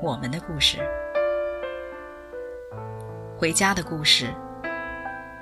[0.00, 0.78] 我们的故事，
[3.36, 4.32] 回家的故事，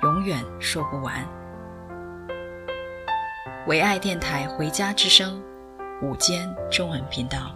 [0.01, 1.23] 永远说不完。
[3.67, 5.39] 唯爱电台《回家之声》
[6.07, 7.51] 午间中文频道，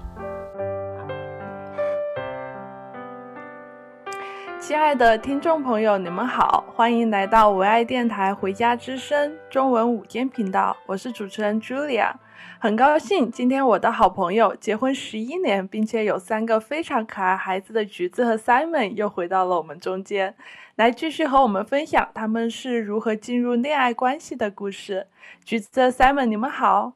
[4.71, 12.13] 亲爱的听众朋友，你们好，欢迎来到唯爱电台《回家之声》中文午间频道，我是主持人 Julia。
[12.57, 20.37] 很高兴，今天我的好朋友结婚十一年，并且有三个非常可爱孩子的橘子和 Simon 又回到了我们中间，
[20.77, 25.07] 来继续和我们分享他们是如何进入恋爱关系的故事。
[25.43, 26.93] 橘子和 Simon，你们好。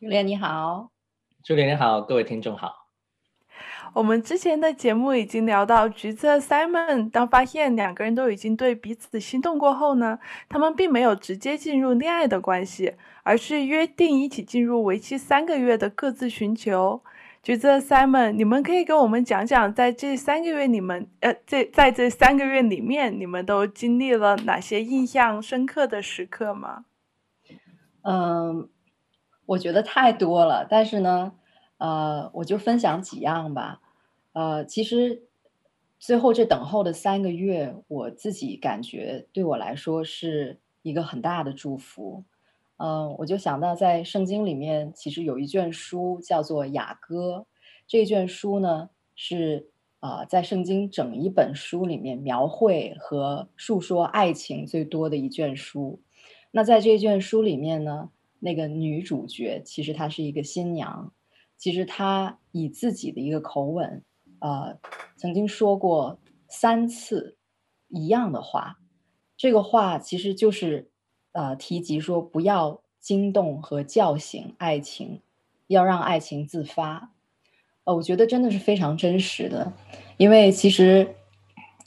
[0.00, 0.88] 朱莲你好，
[1.44, 2.85] 朱莲你好，各位听众好。
[3.96, 10.18] 我们之前的节目已经聊到，橘子和 Simon 当发现两个人都已经对彼此心动过后呢，
[10.50, 17.00] 他们并没有直接进入恋爱的关系，而是约定一起进入为期三个月的各自寻求。
[17.42, 26.84] 橘子和 Simon，你们可以跟我们讲讲，在这三个月你们呃，这在这三个月里面，你们都经历了哪些印象深刻的时刻吗？
[28.02, 28.68] 嗯，
[29.46, 31.32] 我觉得太多了，但是呢，
[31.78, 33.80] 呃，我就分享几样吧。
[34.36, 35.22] 呃，其实
[35.98, 42.22] 最后这等候的三个月，我自己感觉对我来说是一个很大的祝福。
[42.76, 47.46] 嗯、我就想到在圣经里面，其实有一卷书叫做雅歌。
[47.86, 49.70] 这卷书呢是
[50.00, 55.98] 啊、在圣经整一本书里面描绘和述说爱情最多的一卷书。
[56.50, 58.10] 那在这卷书里面呢，
[58.40, 61.10] 那个女主角其实她是一个新娘，
[61.56, 64.02] 其实她以自己的一个口吻。
[64.40, 64.78] 呃，
[65.16, 67.36] 曾经说过三次
[67.88, 68.78] 一样的话，
[69.36, 70.90] 这个话其实就是
[71.32, 75.20] 呃提及说不要惊动和叫醒爱情，
[75.66, 77.12] 要让爱情自发。
[77.84, 79.72] 呃，我觉得真的是非常真实的，
[80.16, 81.14] 因为其实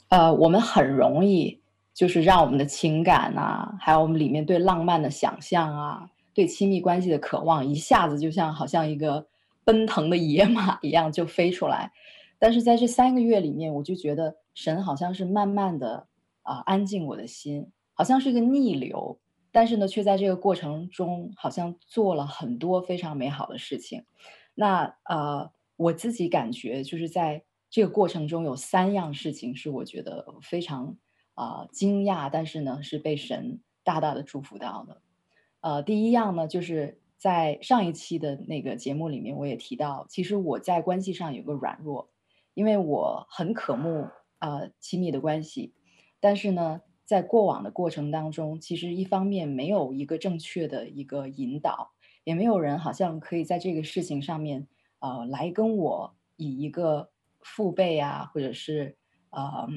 [0.08, 1.60] 呃我们很容易
[1.92, 9.26] 就是让我们的情感啊，还有我们里面对浪漫的想象啊，对亲密关系的渴望，一下子就像好像一个
[9.62, 11.92] 奔腾的野马一样就飞出来。
[12.40, 16.08] 但是在这三个月里面，我就觉得神好像是慢慢的
[16.42, 19.20] 啊、安静我的心，好像是个逆流，
[19.52, 24.04] 但是呢，却在这个过程中好像做了很多非常美好的事情。
[24.54, 30.96] 那呃，我自己感觉就是在这个过程中有三样事情是我觉得非常
[31.34, 35.02] 啊、惊讶，但是呢是被神大大的祝福到的。
[35.60, 42.08] 呃，第一样呢就是在上一期的那个节目里面，我也提到，其实我在关系上有个软弱。
[42.54, 45.72] 因为我很渴慕、呃、亲密的关系，
[46.18, 51.92] 但是呢，在过往的过程当中，其实一方面没有一个正确的一个引导，
[52.24, 54.68] 也没有人好像可以在这个事情上面
[54.98, 57.10] 呃来跟我以一个
[57.40, 58.96] 父辈啊，或者是
[59.30, 59.68] 呃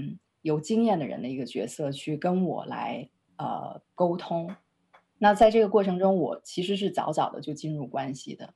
[0.42, 4.56] 有经验的人的一个角色去跟我来呃沟通。
[5.20, 8.54] 那在这个过程中，我其实是早早的就进入关系的，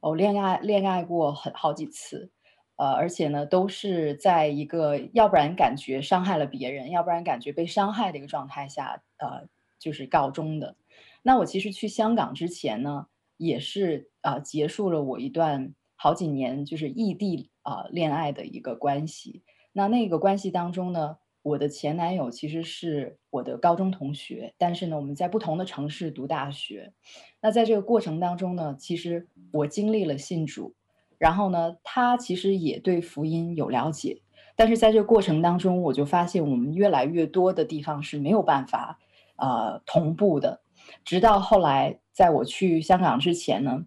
[0.00, 2.30] 我恋爱恋爱过很好几次。
[2.76, 10.76] 呃，而且呢，都是在一个要不然感觉伤害了别人，要不然感觉被伤害的一个状态下，呃，就是告终的。
[11.22, 13.06] 那我其实去香港之前呢，
[13.38, 19.42] 也是啊、呃，结束了我一段好几年就是异地啊、恋爱的一个关系。
[19.72, 26.92] 那那个关系当中呢，我的前男友其实是我的高中同学，但是呢，我们在不同的城市读大学。
[27.40, 30.74] 那在这个过程当中呢，其实我经历了信主。
[31.18, 34.20] 然后呢，他其实也对福音有了解，
[34.54, 38.98] 但是在这个过程当中，我就发现我们越来越多的地方是没有办法
[39.36, 40.60] 呃同步的。
[41.04, 43.86] 直到后来，在我去香港之前呢，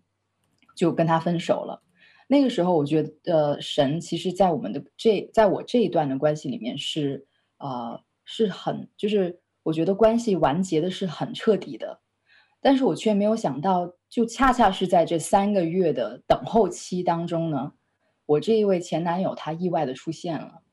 [0.76, 1.82] 就跟他分手了。
[2.28, 7.26] 那个时候，我觉得神其实，在我们的这，在我这一段的关系里面是
[7.58, 12.02] 呃是很，就是我觉得关系完结的是很彻底的。
[12.62, 17.74] 但是我却没有想到，就恰恰是在这三个月的等候期当中呢，
[18.26, 20.64] 我这一位前男友他意外的出现了，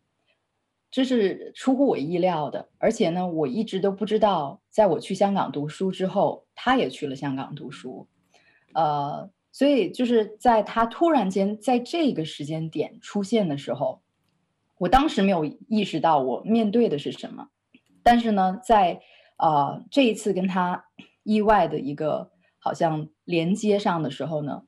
[0.91, 2.71] 这是出乎我意料的。
[2.79, 8.09] 而且呢，我一直都不知道，在我去香港读书之后，他也去了香港读书。
[8.73, 14.03] 呃，所以就是在他突然间在这个时间点出现的时候，
[14.79, 17.49] 我当时没有意识到我面对的是什么，
[18.03, 19.01] 但是呢，在
[19.39, 20.87] 呃这一次跟他
[21.23, 22.31] 意外的一个
[22.67, 24.65] 好像连接上的时候呢，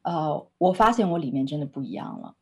[0.00, 2.34] 呃，我发现我里面真的不一样了。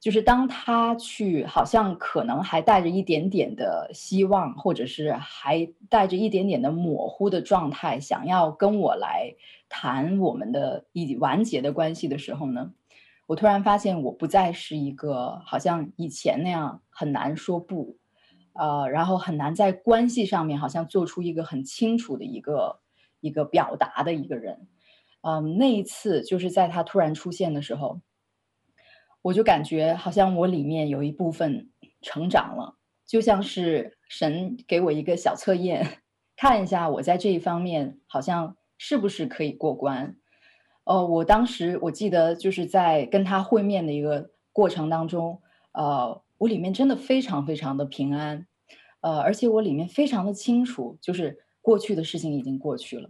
[0.00, 9.34] 就是当他去，好像可能还带着一点点的希望，或者是还带着一点点的模糊的状态，想要跟我来
[9.68, 12.72] 谈我们的已完结的关系的时候呢，
[13.26, 17.98] 我突然发现我不再是一个好像以前那样很难说不，
[18.54, 22.80] 呃，然后很难在关系上面好像做出一个很清楚的一个
[23.24, 24.68] 一个表达的一个人。
[25.22, 28.00] 嗯、那一次就是在他突然出现的时候。
[29.22, 31.70] 我就感觉好像我里面有一部分
[32.02, 32.76] 成长了，
[33.06, 36.02] 就像是神给我一个小测验，
[36.36, 40.18] 看一下我在这一方面好像是不是可以过关。
[40.84, 45.40] 呃，我当时我记得就是在跟他会面的一个过程当中，
[45.72, 48.46] 呃，我里面真的非常非常的平安，
[49.00, 53.08] 呃，而且我里面非常的清楚，就是过去的事情已经过去了。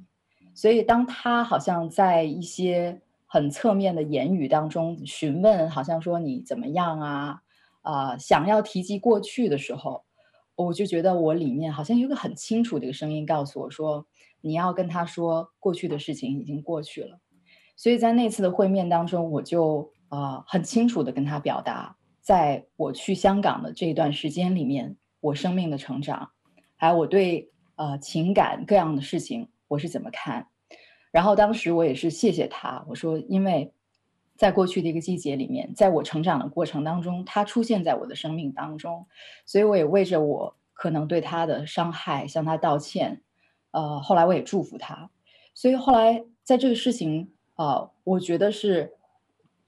[0.54, 3.02] 所以当他好像在一些。
[3.26, 7.42] 很侧面的言语当中询问，好像说你怎么样啊？
[7.82, 10.04] 啊、想要提及过去的时候，
[10.54, 14.06] 我就觉得我里面好像有个很清楚的一个声音告诉我说，
[14.40, 17.18] 你要跟他说过去的事情已经过去了。
[17.76, 26.30] 所以在那次的会面当中，我就啊、很清楚的跟他表达，在我去香港的这一段时间里面，我生命的成长，
[26.76, 30.48] 还有我对呃情感各样的事情我是怎么看。
[31.10, 33.72] 然后当时我也是谢谢他，我说，因为
[34.36, 39.06] 在过去的一个季节里面，在我成长的过程当中，他出现在我的生命当中，
[39.46, 43.22] 所以我也为着我可能对他的伤害向他道歉。
[43.70, 45.10] 呃，后来我也祝福他，
[45.52, 48.94] 所以后来在这个事情啊、呃，我觉得是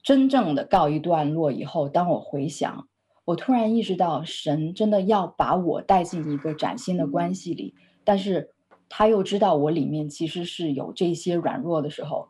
[0.01, 2.87] 真正的告一段落以后，当我回想，
[3.25, 7.75] 我突然意识到，神真的要把我带进一个崭新的关系里，
[8.07, 8.53] 但是。
[8.89, 12.29] 他又知道我里面其实是有这些软弱的时候，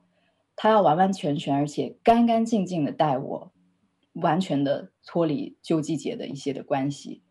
[0.56, 3.52] 他要完完全全而且干干净净的带我，
[4.14, 7.22] 完全的脱离旧季节的一些的关系。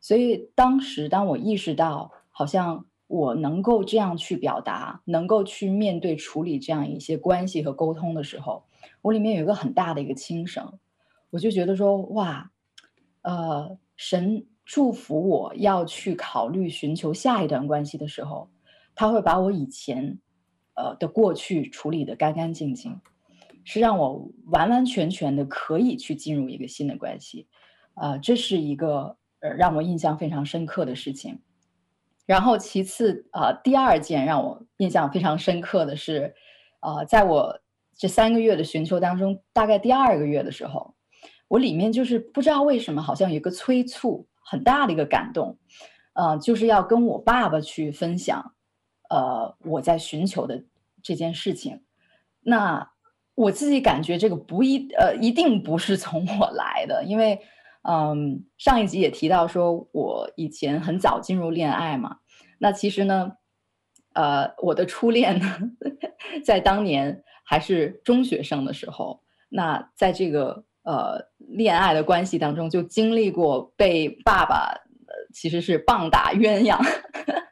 [0.00, 8.66] 所以当时当我意识到，好像我能够这样去表达，能够去面对处理这样一些关系和沟通的时候，
[9.02, 10.78] 我里面有一个很大的一个轻省，
[11.30, 12.52] 我就觉得说，哇，
[13.22, 18.50] 呃，神祝福我要去考虑寻求下一段关系的时候。
[18.98, 20.18] 他会把我以前，
[20.72, 22.98] 呃的过去处理得干干净净，
[23.62, 27.46] 是让我完完全全的可以去进入一个新的关系，
[27.94, 31.38] 呃，这是一个呃让我印象非常深刻的事情。
[32.24, 36.34] 然后其次，呃，第二件让我印象非常深刻的是，
[36.80, 37.60] 呃，在我
[37.98, 40.94] 这三个月的寻求当中，大概第二个月的时候，
[41.48, 45.58] 我里面就是不知道为什么，好像有一个催促很大的一个感动，
[46.14, 48.52] 呃，就是要跟我爸爸去分享。
[49.08, 50.64] 呃，我在寻求的
[51.00, 51.82] 这件事情，
[52.40, 52.90] 那
[53.36, 57.40] 我自己感觉这个不一呃，一定不是从我来的，因为
[57.82, 62.18] 嗯，上一集也提到说我以前很早进入恋爱嘛，
[62.58, 63.36] 那其实呢，
[64.14, 65.56] 呃，我的初恋呢，
[66.44, 74.72] 在当年还是中学生的时候，那在这个呃恋爱的关系当中，就经历过被爸爸。
[75.32, 76.78] 其实是棒打鸳鸯，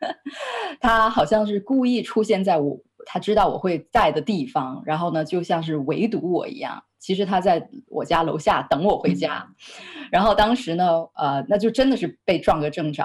[0.81, 6.83] 他好像是故意出现在我他知道我会在的地方，然后呢，就像是围堵我一样。
[6.99, 9.47] 其实他在我家楼下等我回家，
[10.11, 13.05] 然后当时呢，呃，那就真的是被撞个正着。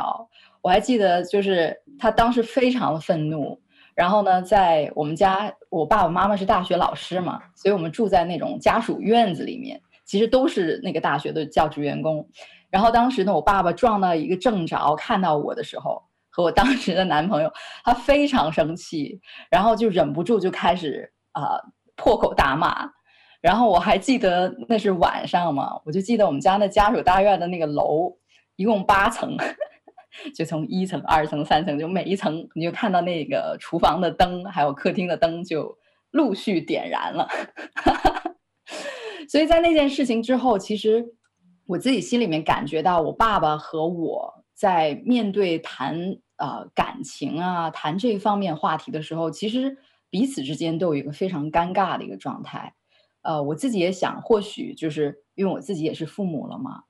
[0.61, 3.59] 我还记得，就是他当时非常的愤怒，
[3.95, 12.27] 然后呢，在我们家，我爸爸妈妈是大学老师嘛，所以我们住在那种家属院子里面，其实都是那个大学的教职员工。
[12.71, 16.01] 然后当时呢，我爸爸撞到一个正着，看到我的时候，
[16.31, 21.61] 和我当时的男朋友，他非常生气，然后就忍不住就开始啊、
[21.95, 22.89] 破口大骂。
[23.39, 28.17] 然后我还记得那是晚上嘛，我就记得我们家那家属大院的那个楼
[28.55, 29.37] 一共八层，
[30.33, 35.77] 就从一层、二层、三层，就每一层你就看到那个厨房的灯，还有客厅的灯就
[36.09, 37.29] 陆续点燃了。
[39.27, 41.13] 所以在那件事情之后，其实。
[41.69, 49.77] 我自己心里面感觉到，我爸爸和我在面对谈呃感情啊，谈这一方面话题的时候，其实
[50.09, 52.73] 彼此之间都有一个非常尴尬的一个状态。
[53.21, 56.81] 呃，我自己也想，或许就是因为我自己也是父母了嘛，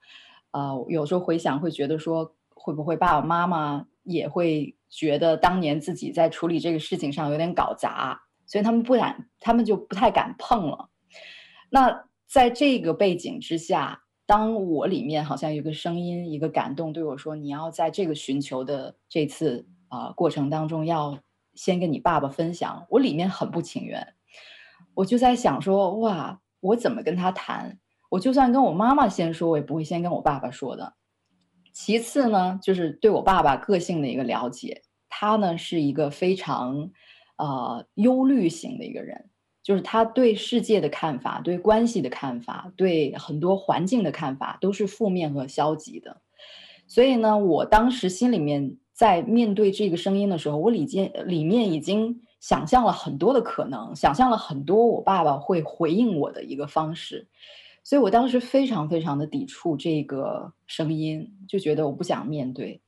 [0.51, 10.89] 呃，有时候回想会觉得说，会不会爸爸妈妈也会觉得当年自己在处理这个事情上有点搞砸，所以他们不敢，他们就不太敢碰了。
[11.69, 21.17] 那在这个背景之下，当我里面好像有个声音，一个感动对我说：“你要在这个寻求的这次啊、过程当中，要
[21.55, 24.13] 先跟你爸爸分享。”我里面很不情愿，
[24.93, 27.79] 我就在想说：“哇，我怎么跟他谈？
[28.11, 30.93] 我就算跟我妈妈先说，我也不会先跟我爸爸说的。”
[31.73, 36.91] 其次呢，就是对我爸爸个性的一个了解，他呢是一个非常
[37.37, 39.28] 呃忧虑型的一个人。
[39.69, 46.21] 就是他对世界的看法、对关系的看法、对很多环境的看法都是负面和消极的，
[46.87, 57.27] 所以呢，我当时心里面在面对这个声音的时候，我里间里面已经想象了很多的可能，想象了很多我爸爸会回应我的一个方式，
[57.83, 62.81] 所以我当时非常非常的抵触这个声音，就觉得我不想面对。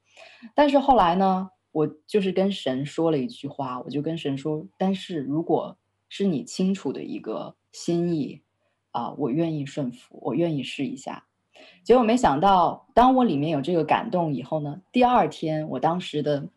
[0.55, 5.77] 但是后来呢，我就是跟神说了一句话，我就跟神说，但是如果
[6.13, 8.41] 是你清楚的一个心意
[8.91, 11.25] 啊，我愿意顺服，我愿意试一下。
[11.85, 16.49] 结果没想到，当我里面有这个感动以后呢，第二天我当时的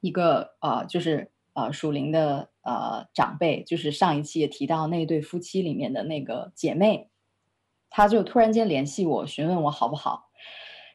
[0.00, 7.10] 一个啊，就是啊属灵的呃长辈，就是上一期也提到那对夫妻里面的那个姐妹，
[7.90, 10.30] 她就突然间联系我，询问我好不好。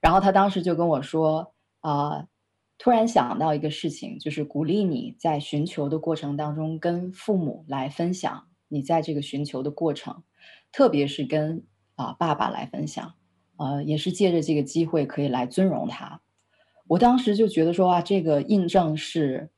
[0.02, 2.28] 然后她当时就跟我说啊。
[2.78, 10.24] 突然想到一个事情，就是鼓励你在寻求的过程当中，跟父母来分享你在这个寻求的过程，
[10.72, 11.64] 特别是跟
[11.96, 13.14] 啊爸爸来分享，
[13.56, 16.22] 呃，也是借着这个机会可以来尊荣他。
[16.88, 19.50] 我当时就觉得说啊，这个印证是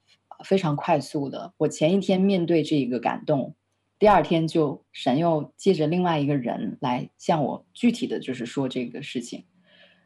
[0.46, 1.54] 非常快速的。
[1.58, 3.56] 我前一天面对这个感动，
[3.98, 9.44] 第二天就神又借着另外一个人来向我具体的就是说这个事情，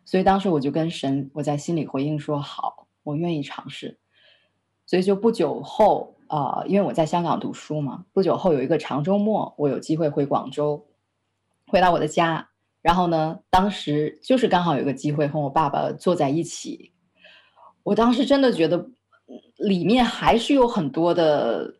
[0.06, 2.80] 所以当时我就跟神，我在心里回应说好。
[3.03, 3.98] 我愿意尝试，
[4.86, 10.86] 所以就不久后啊、呃，因为我在香港读书嘛，不久后有一个长周末，我有机会回广州，
[11.67, 12.50] 回到我的家，
[12.81, 16.91] 然后呢，当时就是刚好有个机会和我爸爸坐在一起，
[17.84, 18.89] 我当时真的觉得
[19.58, 21.74] 里面还是有很多的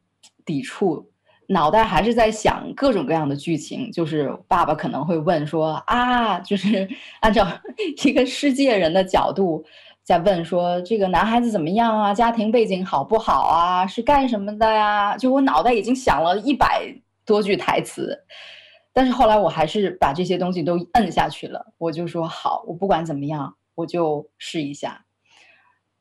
[0.44, 1.12] 抵触，
[1.48, 7.48] 脑袋还是在想各种各样的剧情，就是爸爸可能会问说啊，就是按照
[8.04, 9.64] 一个世界人的角度。
[10.04, 12.14] 在问说这个男孩子怎么样啊？
[12.14, 13.86] 家庭背景好不好啊？
[13.86, 15.16] 是干什么的呀？
[15.16, 16.84] 就我脑袋已经想了一百
[17.24, 18.26] 多句台词，
[18.92, 21.74] 但是后来我还是把这些东西都摁下去了。
[21.78, 25.06] 我就说好，我不管怎么样，我就试一下。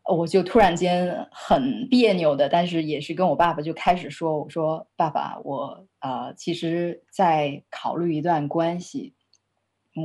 [0.02, 9.14] 我就突然间很别扭的，但是也是跟我爸爸就开始说：“我说爸爸，我呃，其实在考虑一段关系，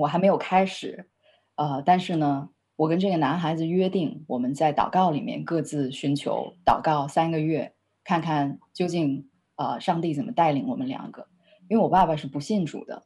[0.01, 1.09] 我还没有开始，
[1.55, 11.27] 呃，但是呢。”我跟这个男孩子约定，我们在祷告里面各自寻求祷告三个月，看看究竟呃上帝怎么带领我们两个。
[11.70, 13.03] 因为我爸爸是不信主的，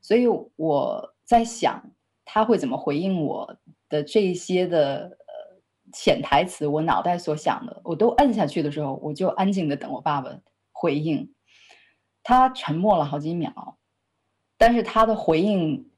[0.00, 1.92] 所以我在想
[2.24, 3.56] 他会怎么回应我
[3.88, 5.60] 的这些的呃
[5.92, 10.36] 潜台词，我脑袋所想的，我都摁下去的时候，我就安静的等我爸爸
[10.72, 11.32] 回应。
[12.24, 13.78] 他沉默了好几秒，
[14.58, 15.90] 但是他的回应。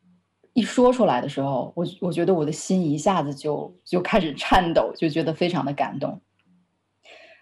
[0.58, 6.20] 一说出来的时候，我我觉得我的心一下子就就开始颤抖，就觉得非常的感动。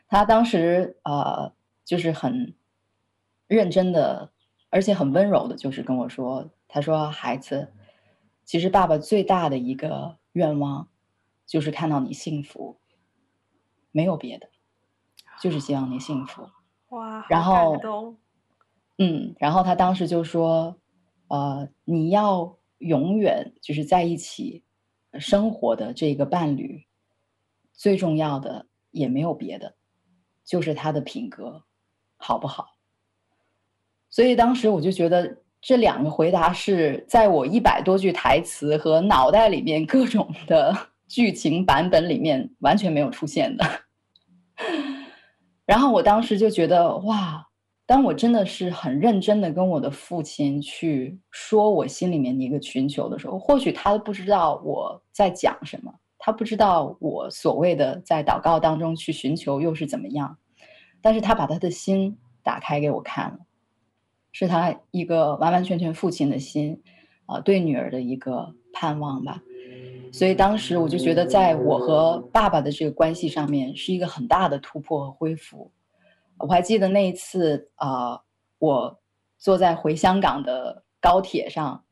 [0.07, 2.55] 他当时呃，就是很
[3.47, 4.33] 认真的，
[4.69, 7.73] 而且很温柔的，就是跟我说：“他说孩子，
[8.45, 10.89] 其实爸爸最大的一个愿望
[11.47, 12.77] 就是看到你幸福，
[13.93, 14.51] 没有别的，
[15.41, 16.51] 就是希望你幸福。”
[16.91, 17.79] 哇，然后，
[18.99, 20.77] 嗯，然后他当时就说
[21.29, 24.65] ：“呃，你要。”永远就是在一起
[25.19, 26.87] 生活的这个伴侣，
[27.73, 29.77] 最重要的也没有别的，
[30.45, 31.65] 就是他的品格
[32.17, 32.77] 好不好？
[34.11, 43.65] 所以当时我就觉得这两个回答是在我一百多句台词和脑袋里面各种的剧情版本里面完全没有出现的。
[45.67, 47.49] 然后我当时就觉得哇。
[47.87, 60.37] 当我真的是很认真的跟我的父亲去说我心里面的一个寻求的时候，或许他都不知道我在讲什么，他不知道我所谓的在祷告当中去寻求又是怎么样，
[61.01, 63.39] 但是他把他的心打开给我看了，
[64.33, 66.83] 是他一个完完全全父亲的心，
[67.27, 69.41] 啊、对女儿的一个盼望吧。
[70.13, 75.71] 所以当时我就觉得，在我和爸爸的这个关系上面，是一个很大的突破和恢复。
[76.39, 78.23] 我还记得那一次啊、呃，
[78.59, 79.01] 我
[79.39, 81.85] 坐在回香港的高铁上，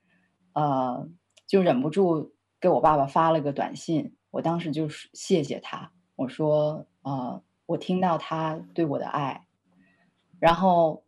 [0.52, 1.08] 呃，
[1.46, 4.16] 就忍不住给我爸爸发了个短信。
[4.30, 9.46] 我当时就是谢谢他，我说，呃，我听到他对我的爱，
[10.40, 11.04] 然后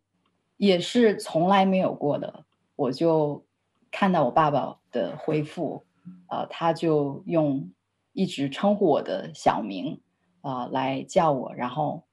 [0.57, 2.45] 也是从来没有过的，
[2.77, 3.45] 我就
[3.91, 5.85] 看到我爸爸的回复，
[6.29, 7.73] 呃，他就用
[8.13, 10.01] 一直称呼我的小名
[10.41, 12.05] 啊、呃、来叫我，然后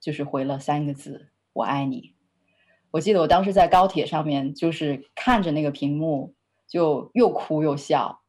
[0.00, 2.14] 就是回了三个字：“我爱你。”
[2.92, 6.34] 我记得我当时在高铁上面，就是看着那个屏幕，
[6.66, 8.22] 就又哭又笑。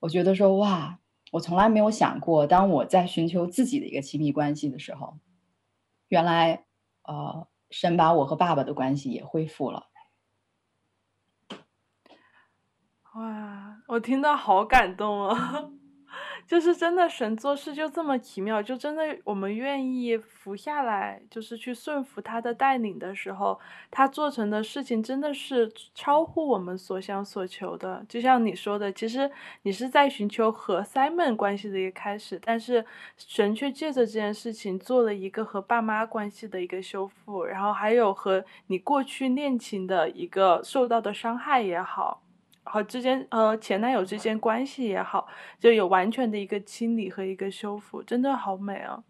[0.00, 0.98] 我觉得说哇，
[1.32, 5.18] 我从来没有想过，当我在寻求自己的一个亲密关系的时候，
[6.08, 6.66] 原来
[7.04, 9.86] 呃，神把我和爸爸的关系也恢复了。
[13.14, 15.70] 哇，我听到好感动啊！
[16.46, 23.58] 就是真的，神做事就这么奇妙，就真的我们愿意服下来，就是去顺服他的带领的时候，
[23.90, 28.04] 他做成的事情真的是超乎我们所想所求的。
[28.08, 29.30] 就像你说的，其实
[29.62, 32.84] 你是在寻求和 Simon 关系的一个开始，但是
[33.16, 42.23] 神却借着这件事情做了一个和爸妈关系的一个修复，然后还有和你过去恋情的一个受到的伤害也好。
[42.64, 45.28] 和之间呃前男友之间关系也好，
[45.60, 49.04] 就有完全的一个清理和一个修复，真的好美啊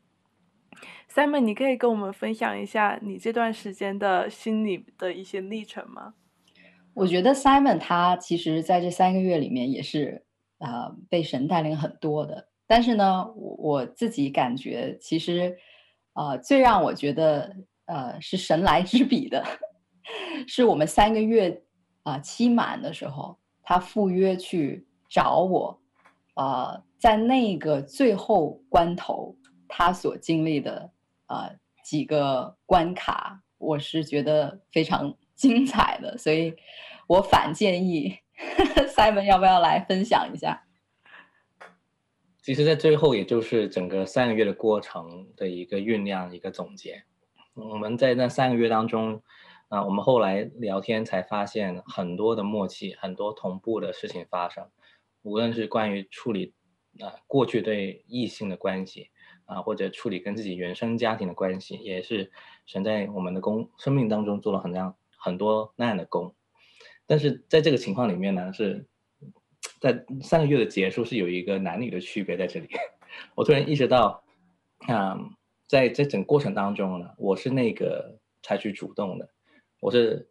[1.08, 6.14] ！Simon，你可以跟我们分享一下你这段时间的心理的一些历程吗？
[6.94, 10.24] 我觉得 Simon 他其实在这三个月里面也是
[10.58, 15.56] 啊、呃、被神带领很多的，但是呢，我我自己感觉其实、
[16.14, 17.54] 呃、最让我觉得
[17.86, 19.44] 呃是神来之笔的，
[20.48, 21.62] 是我们三个月
[22.02, 23.38] 啊、期满的时候。
[23.64, 25.80] 他赴约去找我，
[26.34, 29.36] 啊、呃，在那个最后关头，
[29.66, 30.92] 他所经历的、
[31.28, 36.54] 呃、几个关卡，我是觉得非常 精彩的，所以
[37.06, 40.64] 我反建议呵呵 Simon 要不要来分享一下？
[42.42, 47.04] 其实，在最后，也就是整个三个月的过程的一个酝酿，一个总结。
[47.54, 49.22] 我们在那三个月当中。
[49.74, 54.70] 啊，我们后来聊天才发现很多的默契，很多同步的事情发生，
[55.22, 56.54] 无论是关于处理
[57.00, 59.10] 啊过去对异性的关系
[59.46, 62.30] 啊，或者处理跟自己原生家庭的关系，也是
[62.66, 66.32] 神在我们的工生命当中做了很多很多那样的工。
[67.04, 68.86] 但是在这个情况里面呢，是
[69.80, 72.68] 在三个月的结束是有一个男女的区别在这里。
[73.34, 74.22] 我突然意识到，
[74.86, 75.18] 啊，
[75.66, 79.33] 在这整过程当中呢，我是那个采取主动的。
[79.84, 80.26] 我是，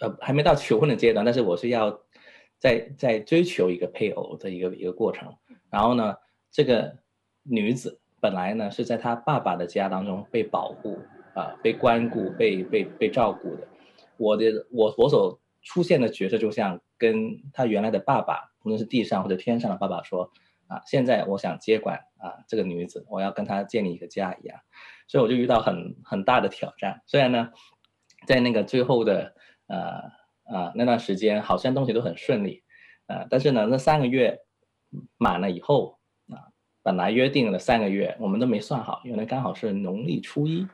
[0.00, 1.98] 呃，还没到求婚的阶段，但是我是要
[2.58, 5.34] 在在追求一个配偶的一个一个过程。
[5.70, 6.14] 然后呢，
[6.50, 6.98] 这个
[7.42, 10.98] 女子本来呢是在她爸爸的家当中被保护
[11.34, 13.66] 啊、被关顾、被被被照顾的。
[14.18, 20.30] 我的我我所出现的角色，就像跟她原来的爸爸，无论是地上或者天上的爸爸说
[20.66, 24.60] 啊，现在我想接管啊这个女子，我要跟她建立一个家一样。
[25.08, 27.00] 所以我就遇到很很大的挑战。
[27.06, 27.52] 虽然呢。
[28.26, 29.34] 在那个最后的
[29.66, 30.02] 呃
[30.44, 32.62] 呃那段时间，好像东西都很顺利，
[33.06, 34.38] 呃，但是呢，那三个月
[35.18, 36.48] 满了以后啊、
[36.82, 40.66] 本来约定了三个月，我们都没算好，因为刚好是农历初一，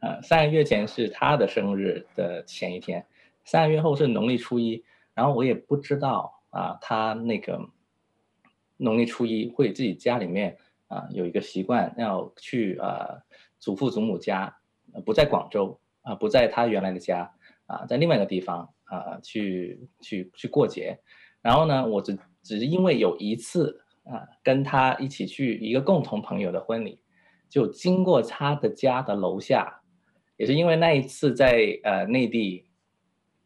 [0.00, 3.06] 呃，三个月前是他的生日的前一天，
[3.44, 7.60] 三个月后是农历初一，然后我也不知道啊、他那个
[8.76, 10.56] 农历初一会自己家里面
[10.88, 13.22] 啊、有一个习惯要去啊、呃、
[13.58, 14.56] 祖父祖母家，
[15.04, 15.78] 不在广州。
[16.02, 17.32] 啊，不在他原来的家，
[17.66, 20.98] 啊，在另外一个地方啊，去去去过节，
[21.42, 27.00] 然后呢，我只只是因为有一次啊，跟他一起去一个共同朋友的婚礼，
[27.48, 29.82] 就经过他的家的楼下，
[30.36, 32.66] 也是因为那一次在呃内地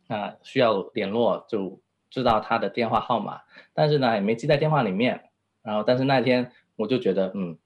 [0.09, 3.41] 啊需要联络，就知道他的电话号码，
[3.73, 5.31] 但是呢也没记在电话里面，
[5.63, 7.59] 然后但是那天我就觉得嗯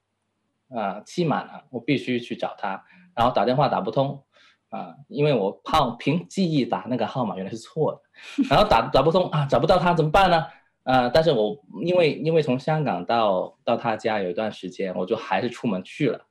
[0.69, 2.83] 啊期满了，我必须去找他，
[3.15, 4.23] 然后打电话打不通。
[4.69, 8.01] 啊，因为我怕凭记忆打那个号码原来是错的，
[8.49, 10.45] 然后打打不通啊，找不到他怎么办呢？
[10.83, 16.25] 啊，但是我因为因为从香港到到他家有一段时间，我就还是出门去了，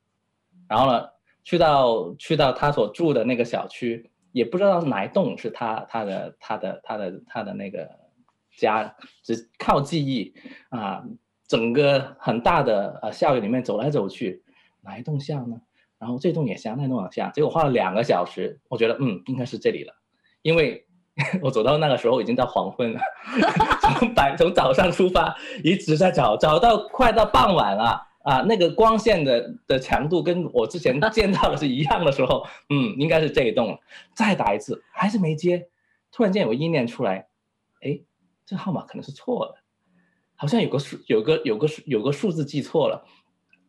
[0.67, 1.07] 然后呢，
[1.43, 7.89] 去到去到他所住的那个小区，也不知道哪一栋是他他的他的他的他的那个
[8.57, 10.33] 家，只靠记忆
[10.69, 11.03] 啊，
[11.47, 14.43] 整个很大的呃校园里面走来走去，
[14.81, 15.61] 哪一栋像呢？
[15.99, 19.93] 然后这栋也下，那栋也下，结果花了两个小时，我觉得嗯，应该是这里了，
[20.41, 20.87] 因为
[21.43, 23.01] 我走到那个时候已经到黄昏了，
[23.99, 33.79] 从白从早上出发一直在找，找到快到傍晚了啊，那个光线的的强度跟我之前见到的是一样的时候，嗯，应该是这一栋了，
[34.15, 35.67] 再打一次还是没接，
[36.13, 37.27] 突然间有个意念出来，
[37.81, 37.99] 哎，
[38.45, 39.61] 这号码可能是错了，
[40.37, 43.03] 好像有个数有个有个有个数字记错了，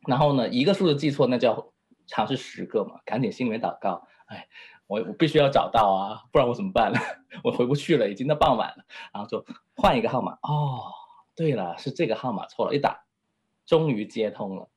[0.06, 1.66] 然后呢，一个数字记错那叫。
[2.10, 4.06] 尝试十个嘛，赶紧心里面祷告。
[4.26, 4.46] 哎，
[4.86, 6.98] 我我必须要找到啊，不然我怎么办呢？
[7.42, 8.84] 我回不去了，已经到傍晚了。
[9.12, 9.44] 然后就
[9.74, 10.32] 换一个号码。
[10.42, 10.92] 哦，
[11.34, 13.04] 对了，是这个号码错了，一打，
[13.64, 14.68] 终于接通了。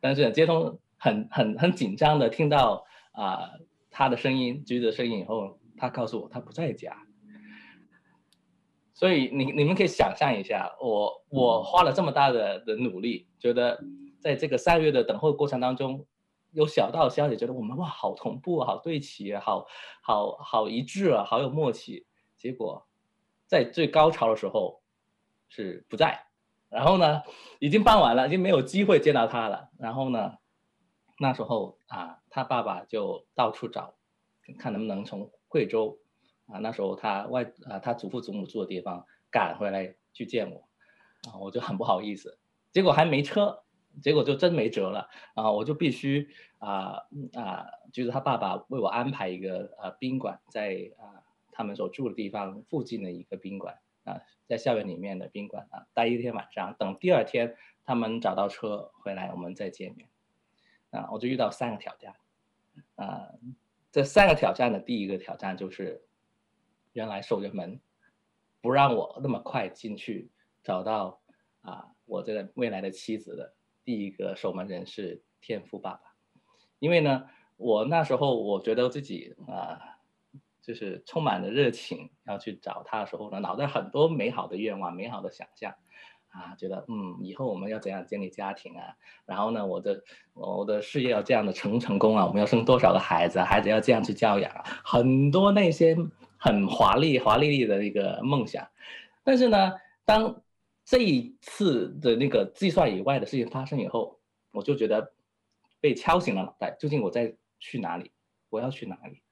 [0.00, 3.50] 但是接通很很很紧张的听到啊、
[3.90, 6.96] 他的声音，橘子的声音以后，他告诉我他不在家。
[8.94, 13.82] 所以你你们可以想象一下，我我花了这么大的的努力，觉得
[14.20, 16.06] 在这个三个月的等候过程当中，
[16.52, 19.66] 有小道消息觉得我们哇好同步，好对齐，好
[20.02, 22.06] 好好一致啊，好有默契。
[22.36, 22.86] 结果
[23.46, 24.82] 在最高潮的时候
[25.48, 26.26] 是不在，
[26.68, 27.22] 然后呢
[27.58, 29.70] 已经办完了，已经没有机会见到他了。
[29.78, 30.34] 然后呢
[31.18, 33.94] 那时候啊，他爸爸就到处找，
[34.58, 35.98] 看能不能从贵州。
[36.46, 40.68] 啊，那时候他外啊，他祖父祖母住的地方赶回来去见我，
[41.30, 42.38] 啊，我就很不好意思，
[42.72, 43.61] 结果还没车，
[44.00, 46.28] 结果就真没辙了，啊，我就必须
[46.58, 46.96] 啊
[47.34, 60.08] 啊，就是他爸爸为我安排一个呃宾馆，在啊他们所住的地方附近的一个宾馆啊，在校园里面的宾馆啊，待一天晚上，等第二天他们找到车回来，我们再见面，
[60.90, 62.14] 啊，我就遇到三个挑战，
[62.94, 63.28] 啊，
[63.90, 66.04] 这三个挑战的第一个挑战就是。
[66.94, 67.80] 原来守着门，
[68.60, 70.30] 不让我那么快进去
[70.62, 71.22] 找到
[71.62, 76.00] 啊，我这个未来的妻子的第一个守门人是天赋爸爸，
[76.78, 77.24] 因为呢，
[77.56, 79.78] 我那时候我觉得自己啊，
[80.62, 85.74] 就是充满了热情要去找他的时候呢，脑袋很多美好的愿望、美好的想象。
[86.28, 88.96] 啊，觉得嗯，以后我们要怎样建立家庭啊？
[89.26, 92.24] 然后呢，我的我的事业要这样的成成功啊？
[92.24, 93.38] 我们要生多少个孩子？
[93.42, 94.64] 孩子要这样去教养啊？
[94.82, 95.94] 很多那些
[96.38, 98.66] 很华丽、华丽丽的一个梦想。
[99.22, 99.74] 但是呢，
[100.06, 100.41] 当
[100.84, 104.18] 这一次的那个计算以外的事情发生以后，
[104.50, 105.12] 我就觉得
[105.80, 106.76] 被敲醒了脑袋。
[106.78, 108.10] 究竟我在去哪里？
[108.50, 109.22] 我要去哪里？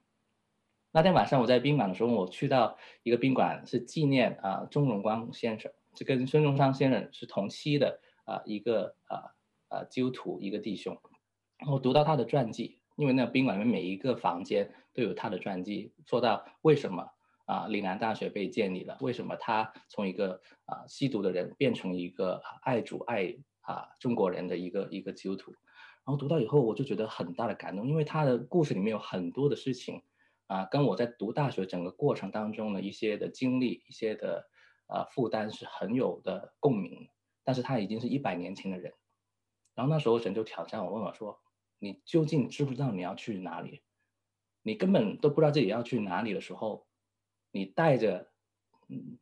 [0.93, 5.71] 那天晚上我在宾馆的时候，我去到一个宾馆，是纪念啊钟荣光先生。
[5.97, 9.35] 是跟孙中山先生是同期的啊，一个啊
[9.67, 10.97] 啊基督徒一个弟兄，
[11.69, 17.11] 我读到他的传记，因为那宾馆里面每一个房间都有他的传记，说到为什么
[17.51, 25.51] 啊岭南大学被建立了，为什么他从一个啊吸毒的人变成一个爱主爱啊中国人的一个一个基督徒，
[26.05, 30.03] 然后读到以后我就觉得很大的感动，因为他的故事里面有很多的事情
[30.47, 34.49] 啊，跟我在读大学整个过程当中的一些的经历，一些的。
[34.93, 37.09] 啊，负担是很有的共鸣，
[37.45, 38.93] 但是他已经是一百年前的人，
[39.77, 41.41] 然后那时候神就挑战我，问我说
[41.79, 43.85] ：“你究竟知不知道你要去哪里？
[44.63, 46.89] 你根本都不知道自己要去哪里的时候，
[47.51, 48.29] 你带着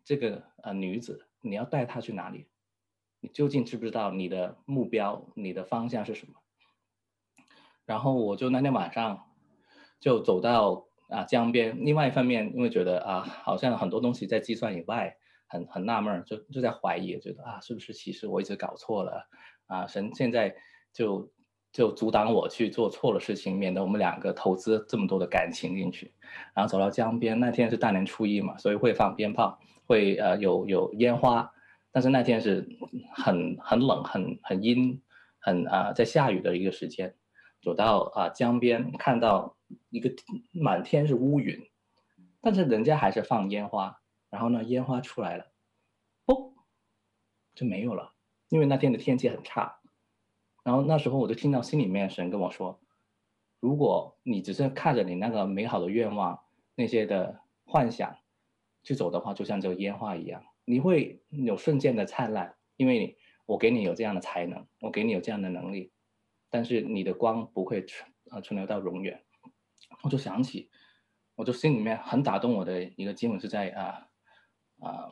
[0.05, 2.47] 这个呃女子，你要带她去哪里？
[3.21, 6.35] 你究竟知不知道你的目标、你的方向是什么？”
[7.87, 9.27] 然后我就那天晚上
[10.01, 15.17] 就走到啊江边，另外一方面，因为觉得啊好像很多东西在计算以外。
[15.51, 19.27] 很很纳闷，就就在怀疑，觉得啊，是不是其实我一直搞错了
[19.67, 19.87] 啊？
[19.87, 20.55] 神现在
[20.93, 21.33] 就
[21.79, 26.12] 就阻挡我去做错了事情，免得我们两个投资这么多的感情进去。
[26.53, 31.53] 然后走到江边，那天是大年初一嘛，所以会放鞭炮，会呃有有烟花，
[31.93, 32.69] 但是那天是
[33.14, 35.01] 很很冷、很很阴、
[35.38, 37.14] 很啊在下雨的一个时间。
[37.62, 39.57] 走到啊江边，看到
[39.91, 40.11] 一个
[40.51, 41.61] 满天是乌云，
[42.41, 44.01] 但是人家还是放烟花。
[44.31, 45.45] 然后呢，烟花出来了，
[46.27, 46.55] 哦，
[47.55, 48.14] 就没有了，
[48.49, 49.79] 因为那天的天气很差。
[50.68, 52.78] 然后那时候我就听到心里面神跟我说
[53.59, 56.38] ：“如果你只是看着你那个美好的愿望、
[56.74, 58.18] 那些的幻想
[58.83, 65.90] 去走的话，就像这个烟花一样，你会有瞬间的灿烂，因为我给你有这样的才能，我给你有这样的能力，
[66.50, 69.24] 但是你的光不会存呃存留到永远。”
[70.04, 70.68] 我就想起，
[71.35, 74.04] 我就心里面很打动我的一个经文是在啊。
[74.81, 75.11] 啊，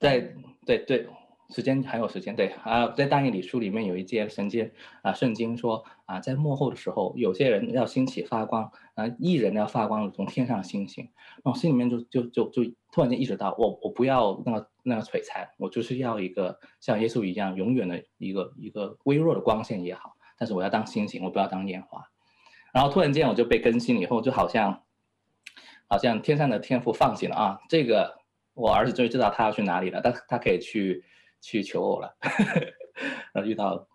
[0.00, 1.06] 在对对，
[1.52, 4.70] 时间还有时间对啊，在但以理书里面有一节圣经
[5.02, 11.08] 啊，圣经说啊，在幕后的时候，有些人要兴起发光啊，义人要发光，从天上星星。
[11.44, 22.02] 那我心里面就就就就突然间意识到，我我不要那个那个璀璨，我就是要一个像耶稣一样永远的一个一个微弱的光线也好，但是我要当星星，我不要当烟花。
[22.72, 24.82] 然后突然间我就被更新了以后，就好像。
[25.88, 28.16] 好像天上的天父放心了啊，这个
[28.54, 31.04] 我儿子终于知道他要去哪里了，他他可以去
[31.42, 32.16] 去求偶了。
[33.34, 33.86] 然后遇到，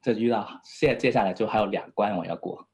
[0.00, 2.66] 这遇到，现接下来就还有两关我要过。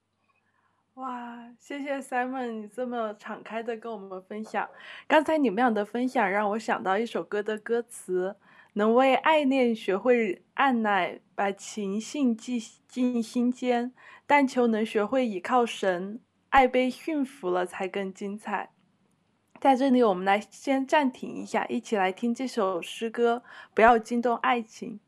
[0.95, 4.69] 哇，谢谢 Simon，你这么敞开的跟我们分享。
[5.09, 8.37] 刚才你们俩的分享让我想到一首歌的歌词，
[8.75, 13.95] 能为爱恋学会按捺，把情性记进心间。
[14.27, 18.72] 但求能学会倚靠神，爱被驯服了才更精彩。
[19.63, 24.99] 在这里，我们来先暂停一下，一起来听这首诗歌，不要惊动爱情。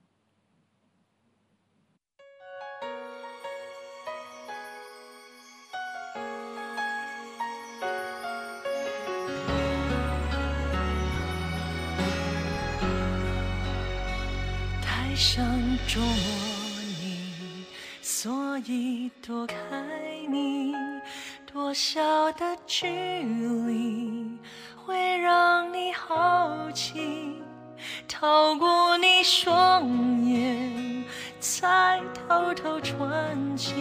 [14.80, 15.44] 太想
[15.88, 16.12] 捉摸
[17.02, 17.64] 你，
[18.00, 19.56] 所以躲开
[20.28, 20.72] 你。
[21.52, 24.03] 多小的距离
[28.24, 31.04] 逃过你双眼，
[31.40, 33.76] 才偷偷传情，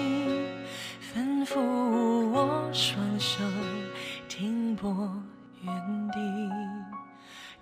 [0.99, 3.39] 吩咐我双手
[4.27, 5.09] 停泊
[5.61, 5.73] 原
[6.11, 6.19] 地。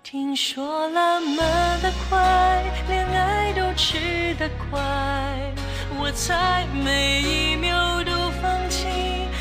[0.02, 4.80] 听说浪漫的快，恋爱都吃得快，
[6.00, 8.10] 我才每一秒都
[8.42, 8.88] 放弃，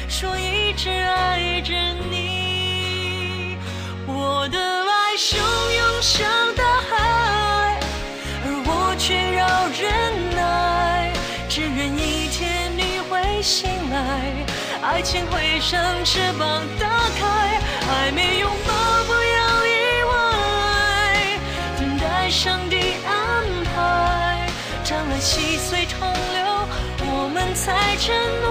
[0.08, 1.74] 说一直爱着
[2.12, 3.58] 你。
[4.06, 6.51] 我的爱汹涌像
[14.82, 16.88] 爱情会像翅膀打
[17.18, 18.74] 开，爱没拥抱
[19.06, 21.40] 不要意外，
[21.80, 24.48] 等待上帝安排，
[24.84, 26.68] 将来细水长流，
[27.00, 28.48] 我们才承诺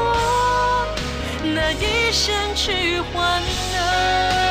[1.42, 3.42] 那一生去换
[3.76, 4.49] 爱。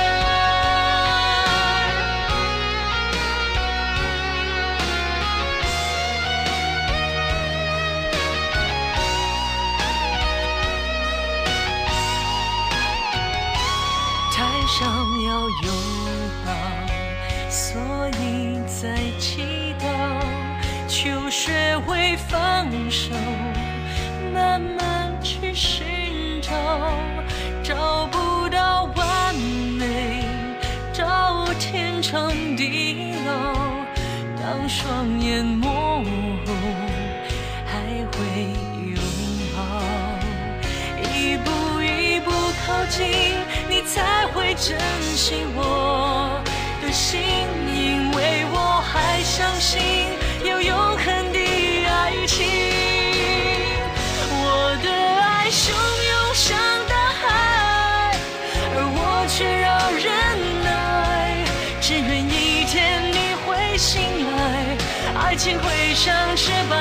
[17.50, 17.82] 所
[18.22, 18.50] 以。
[18.82, 19.86] 在祈祷，
[20.88, 23.14] 求学会放手，
[24.34, 26.54] 慢慢去寻找，
[27.62, 30.24] 找不到完美，
[30.94, 33.54] 找天长地老。
[34.42, 36.02] 当双眼模
[36.46, 36.54] 糊，
[37.66, 37.82] 还
[38.14, 38.18] 会
[38.94, 38.98] 拥
[39.54, 39.60] 抱，
[41.04, 42.32] 一步一步
[42.66, 43.36] 靠近，
[43.92, 44.78] 才会珍
[45.16, 46.40] 惜我
[46.80, 47.20] 的心，
[47.74, 49.82] 因为我还相信
[50.46, 51.40] 有永恒的
[51.88, 52.46] 爱情。
[54.32, 56.56] 我的爱汹涌像
[56.88, 58.14] 大海，
[58.76, 60.08] 而我却要忍
[60.64, 61.44] 耐，
[61.82, 64.00] 只愿一天你会醒
[64.30, 64.78] 来，
[65.20, 66.78] 爱情会像翅膀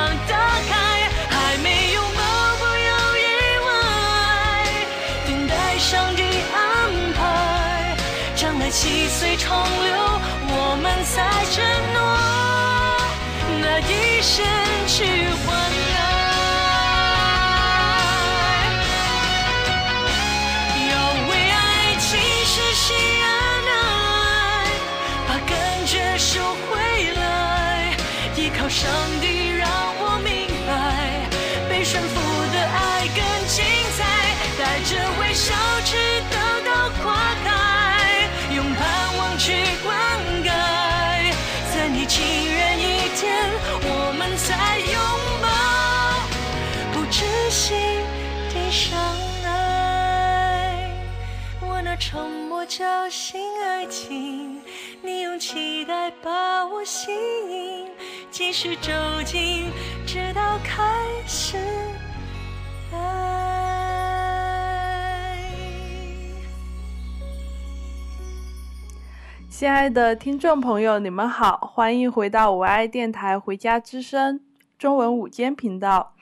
[8.71, 9.95] 细水长流。
[10.51, 11.17] 我们在
[11.53, 11.99] 承诺，
[13.61, 14.45] 那一生
[14.87, 14.97] 去
[15.45, 15.57] 换
[15.97, 16.08] 爱。
[52.11, 52.19] 沉
[52.49, 54.63] 默叫醒爱情，
[55.03, 57.87] 你用期待把我吸引，
[58.31, 58.91] 继续走
[59.27, 59.71] 进，
[60.07, 61.59] 直到开始。
[69.51, 74.39] 亲爱的听众朋友，你们好，欢迎回到我爱电台《回家之声》
[74.79, 76.15] 中文午间频道。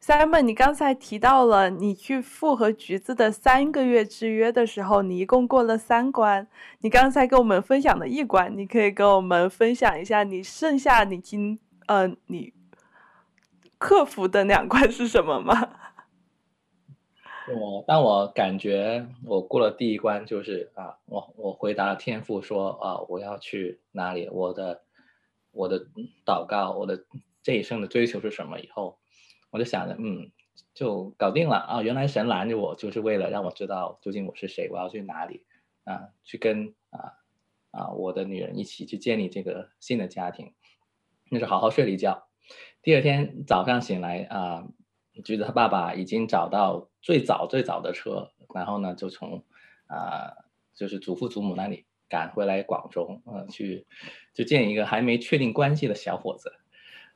[0.00, 6.46] Simon，你刚才提到了你去复和橘子的三个月之约的时候，你一共过了三关。
[6.80, 12.52] 你刚才跟我们分享了一关，你可以跟我们分享一下你剩下你经呃你
[13.78, 15.70] 克服的两关是什么吗？
[17.48, 24.28] 我当我感觉我过了第一关，就是啊，我我回答了天父说啊，我要去哪里？
[24.28, 24.82] 我的
[25.52, 25.86] 我的
[26.24, 27.04] 祷告，我的
[27.42, 28.60] 这一生的追求是什么？
[28.60, 28.98] 以后
[29.50, 30.30] 我就想着，嗯，
[30.74, 31.82] 就搞定了啊。
[31.82, 35.44] 原来神拦着我，就是为了让我知道究竟我是谁，我要去哪里
[35.84, 36.08] 啊？
[36.24, 37.12] 去跟啊
[37.70, 40.52] 啊我的女人一起去建立这个新的家庭。
[41.30, 42.28] 那是好好睡了一觉，
[42.82, 44.68] 第二天早上醒来啊。
[45.24, 49.42] 橘子他爸爸已经找到最早最早的车，然后呢，就从
[49.86, 53.86] 啊、就是祖父祖母那里赶回来广州，呃，去
[54.34, 56.52] 就见一个还没确定关系的小伙子。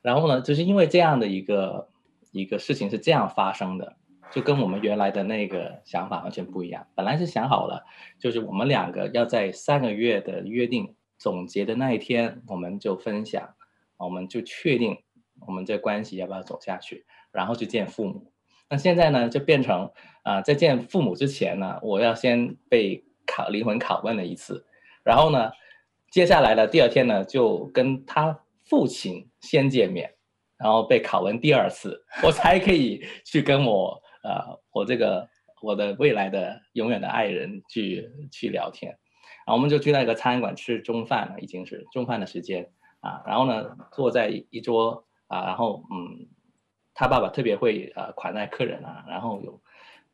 [0.00, 1.90] 然后呢，就是因为这样的一个
[2.30, 3.96] 一个事情是这样发生的，
[4.30, 6.86] 就跟我们原来的那个想法完全不一样。
[6.94, 7.84] 本来是想好了，
[8.18, 13.54] 就是我们两个要在三个月的约定总结的那一天，我们就分享，
[13.96, 15.02] 我们就确定
[15.46, 18.32] 我们这关系要不要走下去，然后去见父母。
[18.68, 19.90] 那现在呢，就变成
[20.22, 24.64] 啊、在见父母之前呢，我要先被考灵魂拷问了一次，
[25.02, 25.50] 然后呢，
[26.10, 30.14] 接下来的第二天呢，就跟他父亲先见面，
[30.62, 35.26] 然后被拷问第二次，我才可以去跟我呃，我这个
[35.62, 38.90] 我的未来的永远的爱人去去聊天。
[39.46, 42.70] 然后我们就去那个餐馆吃中饭了，已经是中饭的时间
[43.00, 43.22] 啊。
[43.26, 46.28] 然后呢，坐在一桌啊，然后嗯，
[46.94, 49.60] 他爸爸特别会呃款待客人啊，然后有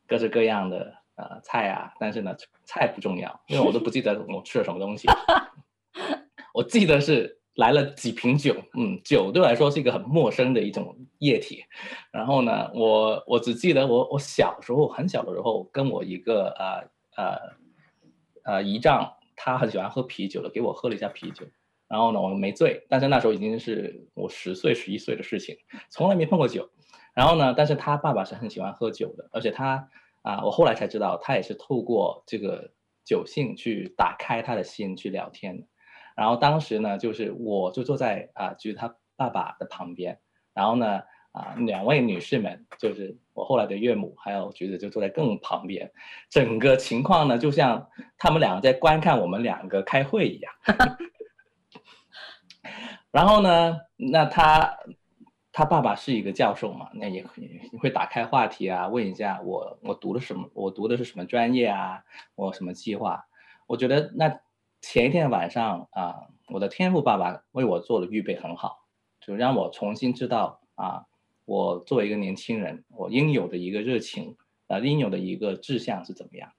[0.07, 1.93] 各式各样的呃菜啊。
[1.99, 2.33] 但是呢，
[2.63, 5.07] 菜不重要，因为我都不记得我吃了什么东西。
[6.53, 11.63] 我记得是来了几瓶酒，嗯，酒对我来说是一个很陌生的一种液体。
[12.11, 19.13] 然后呢，我我只记得我我小时候很小的时候，跟我一个呃呃呃姨丈。
[19.39, 21.45] 他很喜欢喝啤酒的，给我喝了一下啤酒，
[21.87, 25.55] 然后呢，我没醉，但是那时候已经是我十岁、十一岁的事情，
[25.91, 26.67] 从来没碰过酒。
[27.13, 29.87] 然后呢，但是他爸爸是很喜欢喝酒的，而且他
[30.23, 32.71] 啊，我后来才知道，他也是透过这个
[33.05, 35.67] 酒性去打开他的心去聊天的。
[36.17, 40.19] 然后当时呢，就是我就坐在啊，就是他爸爸的旁边，
[40.53, 41.01] 然后呢。
[41.33, 45.91] 啊，两位女士们，就是我后来的岳母，还有橘子就坐在更旁边。
[46.31, 50.51] 整个情况呢，就像他们两个在观看我们两个开会一样。
[53.11, 54.79] 然后呢，那他
[55.51, 62.03] 他爸爸是一个教授嘛，那也也会打开话题啊，问一下我我读了什么，我读的是什么专业啊，
[62.33, 63.27] 我什么计划？
[63.67, 64.39] 我觉得那
[64.81, 68.85] 前一天晚上啊，我的天赋爸爸为我做的预备很好，
[69.19, 71.05] 就让我重新知道啊。
[71.45, 74.35] 我作为一个年轻人，我应有的一个热情，
[74.67, 76.51] 啊，应有的一个志向是怎么样？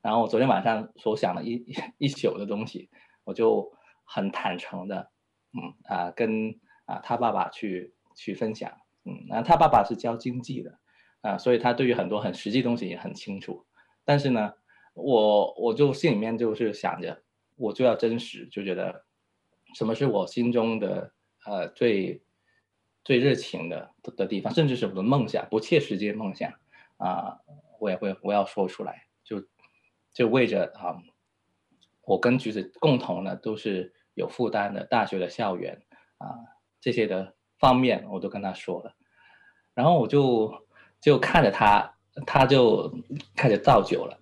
[0.00, 1.64] 然后我昨天晚上所想的一,
[1.98, 2.88] 一宿的东西，
[3.24, 3.72] 我就
[4.04, 5.10] 很坦诚的，
[5.52, 8.70] 嗯啊，跟啊他爸爸去去分享，
[9.04, 10.78] 嗯，那他爸爸是教经济的，
[11.22, 13.66] 啊，所以他对于很多很实际东西也很清楚。
[14.04, 14.52] 但是呢，
[14.94, 17.24] 我我就心里面就是想着，
[17.56, 19.04] 我就要真实，就觉得
[19.74, 21.12] 什么是我心中的
[21.44, 22.22] 呃最。
[23.04, 26.52] 最热情的的地方，甚至是我的梦想，不切实际的梦想
[26.96, 27.38] 啊，
[27.78, 29.44] 我也会我要说出来，就
[30.12, 31.00] 就为着啊，
[32.02, 35.84] 我跟橘子共同的都是有负担的大学的校园
[36.18, 36.34] 啊，
[36.80, 38.96] 这些的方面我都跟他说了，
[39.72, 40.66] 然后我就
[41.00, 42.92] 就看着他，他就
[43.36, 44.18] 开始倒酒了，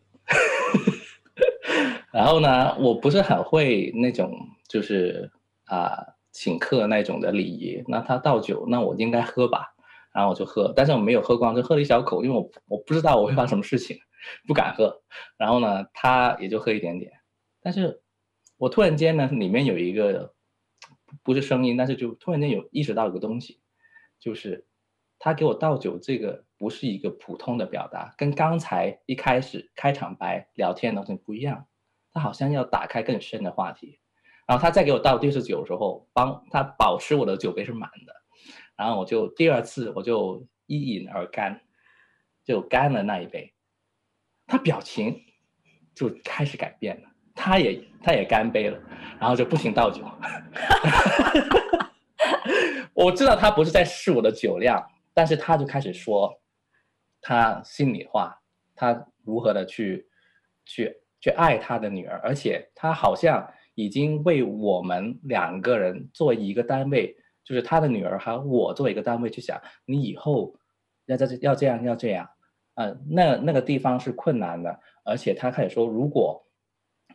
[2.15, 4.33] 然后呢，我不是很会那种
[4.69, 5.31] 就是
[5.67, 6.15] 啊。
[6.37, 9.73] 请客那种的礼仪，那他倒酒，那我应该喝吧，
[10.13, 13.97] 然后我就喝，但是我没有喝光，就喝了一小口，因为我我不知道我会发生什么事情，
[14.45, 15.01] 不敢喝。
[15.37, 17.13] 然后呢，他也就喝一点点，
[17.63, 18.03] 但是
[18.57, 20.35] 我突然间呢，里面有一个
[21.23, 23.61] 不是声音，但是就突然间有意识到一个东西，
[24.19, 24.67] 就是
[25.21, 31.65] 他给我倒酒，这个不是一个普通的表达，跟刚才一开始开场白聊天的东西不一样，
[32.15, 34.01] 他好像要打开更深的话题。
[34.47, 38.15] 然后他再给我倒第二次酒的时候，帮他保持我的酒杯是满的，
[38.77, 41.61] 然后我就第二次我就一饮而干，
[42.45, 43.55] 就干了那一杯，
[44.47, 45.19] 他表情
[45.95, 48.79] 就开始改变了，他也他也干杯了，
[49.19, 50.03] 然后就不停倒酒，
[52.93, 56.39] 我知道他不是在试我的酒量，但是他就开始说
[57.23, 58.39] 他心里话，
[58.75, 60.07] 他如何的去
[60.67, 60.95] 去
[61.25, 63.51] 去爱他的女儿，而且他好像。
[63.77, 67.13] 已经为我们两个人作为一个单位，
[67.43, 70.55] 就是他的女儿和我作为一个单位去想，你以后
[71.07, 72.25] 要这要这样要这样，
[72.75, 76.47] 啊、呃，那那个地方是困难的，而且他开始说，如果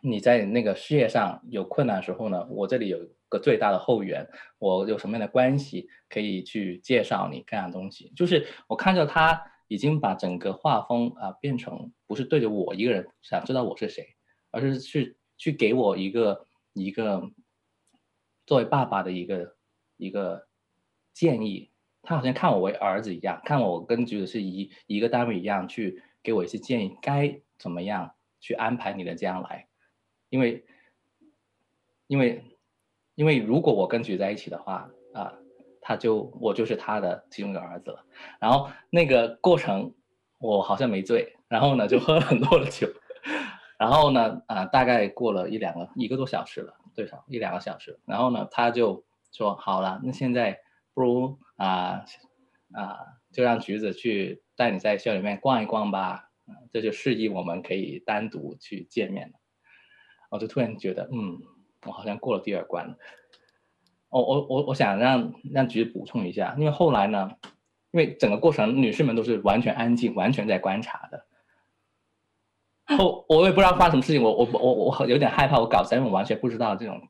[0.01, 2.99] 你在那个事业上有困难的时候呢，我这里有
[3.29, 14.17] 个最大的后援，我有什么样的关系可以去介绍你这样东西，就是我看着他已经把整个画风啊、变成不是对着我一个人想知道我是谁，
[14.51, 16.45] 而是去去给我一个。
[16.73, 17.31] 一个
[18.45, 19.57] 作为爸爸的一个
[19.97, 20.47] 一个
[21.11, 21.71] 建议，
[22.03, 29.67] 他好像看我为儿子一样，看我跟橘子是一一个单位一样，去给我一些建议，该怎么样去安排你的将来。
[30.29, 30.63] 因为，
[32.05, 32.45] 因为，
[33.15, 35.33] 因为如果我跟橘子在一起的话，啊，
[35.89, 38.05] 他就我就是他的其中一个儿子了。
[38.39, 39.95] 然后那个过程
[40.37, 42.87] 我好像没醉，然后呢就喝了很多的酒。
[43.79, 47.99] 然后呢，啊、大概过了一两个一个多小时了，最少一两个小时。
[48.05, 50.59] 然后呢，他就说好了，那现在
[50.93, 52.05] 不如啊
[52.71, 52.99] 啊、
[53.31, 56.29] 就让橘子去带你在校里面逛一逛吧。
[56.71, 59.39] 这就示意我们可以单独去见面了。
[60.29, 61.39] 我就突然觉得，嗯，
[61.87, 62.95] 我好像过了第二关。
[64.09, 67.31] 我我我我想让让橘子补充一下，因为后来呢，
[67.91, 71.25] 因为整个过程女士们都是完全安静，完全在观察的。
[72.97, 77.07] 我我也不知道发生什么事情，我我我我有点害怕，我搞砸，因为我完全不知道这种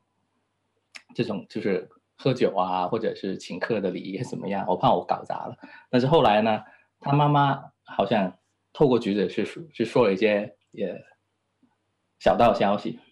[1.14, 5.56] 这种就是喝酒啊，或者是请客的礼仪怎么样，我怕我搞砸了。
[5.88, 6.60] 但是后来呢，
[7.00, 8.36] 他妈妈好像
[8.74, 9.42] 透过橘子去
[9.72, 11.02] 去说了一些也
[12.18, 12.98] 小道消息。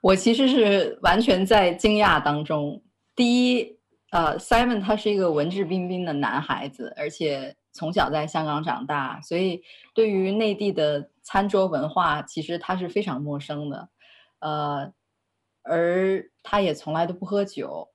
[0.00, 2.82] 我其实是完全在惊讶当中。
[3.14, 3.78] 第一，
[4.10, 7.56] 呃，Simon 他是一个文质彬彬的男孩子，而且。
[7.70, 9.62] 从小在香港长大，所以
[9.94, 13.88] 对于内地的餐桌文化，其实他是非常陌生的。
[14.40, 14.92] 呃，
[15.62, 17.90] 而他也从来都不喝酒，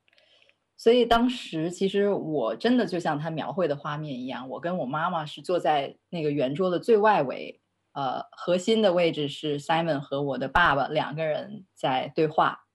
[0.77, 7.59] 所以当时其实我真的就像他描绘的画面一样，我跟我妈妈是坐在那个圆桌的最外围，
[7.93, 12.65] 呃，核心的位置是 Simon 和我的爸爸两个人在对话。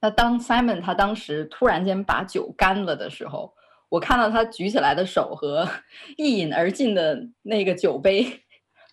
[0.00, 3.54] 那当 Simon 他当时突然间把酒干了的时候，
[3.90, 5.68] 我看到他举起来的手和
[6.16, 8.42] 一饮而尽的那个酒杯，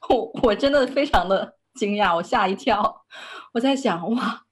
[0.09, 3.05] 我我真的非常的惊讶，我吓一跳。
[3.53, 4.43] 我在想，哇，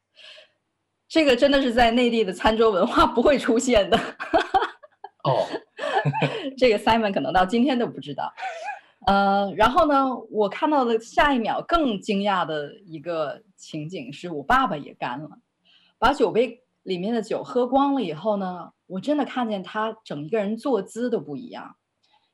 [1.10, 3.98] 这个真的是在内地的餐桌文化不会出现的。
[5.26, 5.46] 哦，
[6.58, 8.32] 这个 Simon 可能到今天都不知道。
[9.06, 15.30] 呃，然后呢，我看到的下一秒更惊讶的一个情景是我爸爸也干了，
[15.98, 18.72] 把酒杯里面的酒喝光了以后呢。
[18.88, 21.76] 我真的看见他整一个人坐姿都不一样，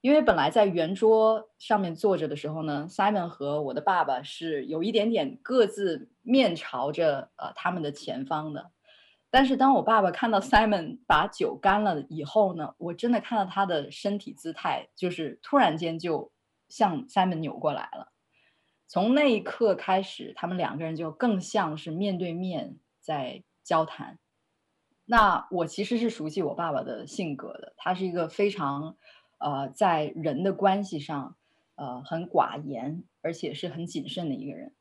[0.02, 8.70] 因为本来在圆桌上面坐着的时候呢，Simon 和我的爸爸是有一点点各自面朝着呃他们的前方的。
[9.30, 16.30] 但是当我爸爸看到 Simon 把酒干了以后呢，我真的看到他的身体姿态就是突然间就
[16.72, 18.12] 向 Simon 扭过来了。
[18.88, 24.18] 从那一刻开始，他们两个人就更像是面对面在交谈。
[25.06, 28.96] 那我其实是熟悉我爸爸的性格的，他是一个非常，
[29.40, 31.36] 呃，在人的关系上，
[31.76, 34.74] 呃，很寡言，而且是很谨慎的一个人，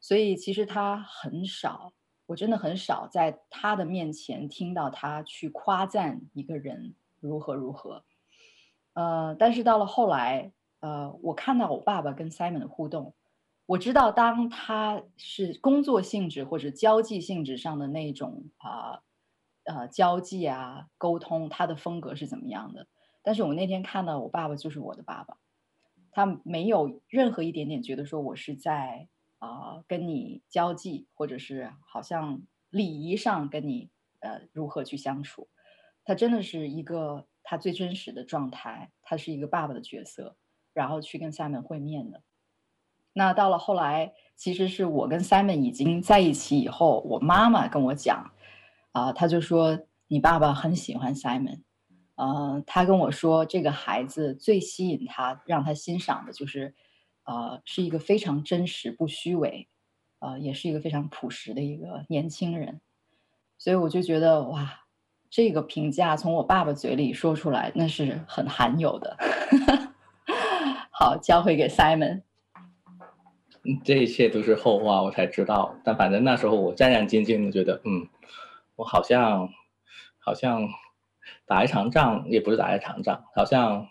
[0.00, 1.92] 所以其实他很少，
[2.26, 8.04] 我真的很少在他的面前听到他去夸赞一个人如何如何，
[8.94, 13.14] 呃，但是到了后来，呃，我看到我爸爸跟 Simon 的互动，
[13.66, 19.02] 我知道当他是工作性质或者交际性质上的那种啊。
[19.64, 22.88] 呃，交际啊，沟通，他的风格是怎么样的？
[23.22, 25.36] 但是我那天看到我爸爸就是我的爸爸，
[26.10, 29.06] 他没有任何一点点觉得说我是在
[29.38, 35.48] 啊、跟你交际，或者是好像礼仪上跟你呃如何去相处。
[36.04, 40.36] 他真的是一个他最真实的状态，他是一个爸爸的角色，
[40.72, 42.22] 然后去跟 Simon 会面的。
[43.12, 48.32] 那到了后来，其实是我跟 Simon 已经在一起以后，我妈妈跟我讲。
[48.92, 51.60] 啊、呃，他就说你爸爸很喜欢 Simon，
[52.16, 56.74] 呃，他跟我说这个孩子最吸引他，让他欣赏的就是，
[57.22, 59.68] 呃，是一个非常真实、不虚伪，
[60.18, 62.80] 呃，也是一个非常朴实的一个年轻人，
[63.58, 64.80] 所以我就觉得哇，
[65.30, 69.16] 这个评价从我爸爸嘴里说出来，那是很罕有的。
[71.02, 72.20] 好，交回给 Simon。
[73.82, 78.06] 这一切都是后话，我才知道，但反正那时候我战战兢兢的觉得，嗯。
[78.76, 79.48] 我好像，
[80.18, 80.68] 好像
[81.46, 83.88] 打一场仗，也不是打一场仗，好像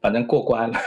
[0.00, 0.78] 反正过关了，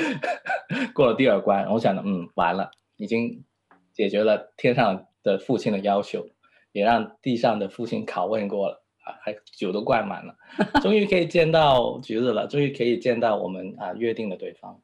[0.94, 1.70] 过了第二关。
[1.70, 3.44] 我想着，嗯，完了，已经
[3.92, 6.26] 解决了天上的父亲的要求，
[6.72, 10.36] 也让地上的父亲拷问过了啊，还酒都灌满了，
[10.82, 14.82] 终于可以见到橘子了，终于可以见到我们啊约定的对方。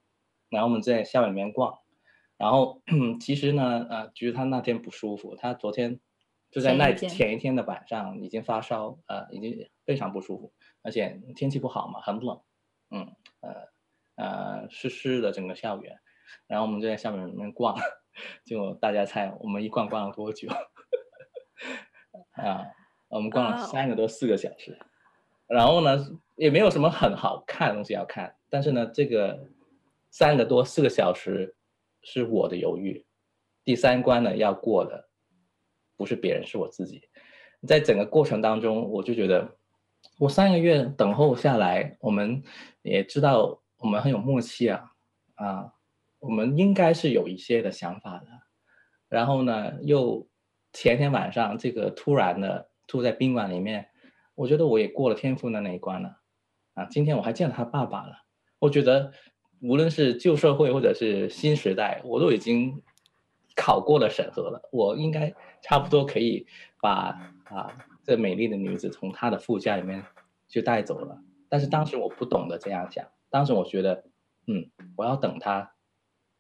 [0.48, 1.78] 然后我们在校园里面逛，
[2.38, 2.80] 然后
[3.20, 6.00] 其实呢，呃，橘子他那天不舒服，他昨天。
[6.50, 10.52] 就在那前一天的晚上，已经发烧，呃，已经非常不舒服，
[10.82, 12.42] 而且天气不好嘛，很冷，
[12.90, 13.08] 嗯，
[13.40, 13.68] 呃，
[14.16, 15.98] 呃，湿湿的整个校园，
[16.46, 17.74] 然后我们就在校园里面逛，
[18.44, 20.46] 就大家猜我们一逛逛了多久？
[22.36, 22.66] 啊，
[23.12, 24.78] 我们逛了三个多四个小时，
[25.46, 25.98] 然后呢，
[26.36, 29.48] 也没有什么很好看的东西要看，但是呢，这个
[30.10, 31.54] 三个多四个小时
[32.02, 33.04] 是我的犹豫，
[33.64, 35.08] 第三关呢要过的。
[35.94, 37.00] 不是别人，是我自己。
[37.64, 39.56] 在整个过程当中，我就觉得，
[40.18, 42.42] 我三个月等候下来，我们
[42.80, 44.90] 也知道我们很有默契啊，
[45.34, 45.72] 啊，
[46.18, 48.26] 我们应该是有一些的想法的。
[49.08, 50.26] 然后呢，又
[50.72, 53.88] 前天晚上这个突然的住在宾馆里面，
[54.34, 56.18] 我觉得我也过了天父的那一关了。
[56.74, 58.24] 啊，今天我还见了他爸爸了。
[58.58, 59.12] 我觉得
[59.60, 62.82] 无论是旧社会或者是新时代，我都已经
[63.54, 64.68] 考过了审核了。
[64.72, 66.46] 我应该差不多可以
[66.80, 70.04] 把啊这美丽的女子从她的副驾里面
[70.48, 71.22] 就带走了。
[71.48, 74.04] 但是当时我不懂得这样讲，当时我觉得，
[74.46, 75.74] 嗯，我要等他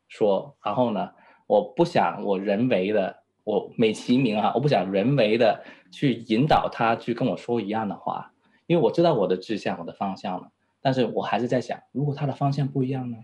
[0.08, 1.12] 说，然后呢，
[1.46, 8.32] 我不想我人为的，我美其名啊，我不想人为的去引导他去跟我说一样的话，
[8.66, 10.50] 因为我知道我的志向，我的方向了。
[10.80, 13.18] 但是我还是在想，如果他的方向不一样呢？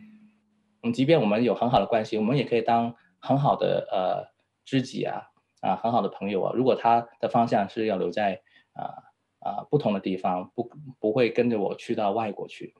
[0.83, 6.53] 嗯，即便我们有很好的关系，我们也可以当很好的呃知己啊啊，很好的朋友啊。
[6.55, 8.43] 如果他的方向是要留在
[8.73, 9.05] 啊。
[9.41, 12.75] 啊，不同的地方不不会跟着我去到外国去。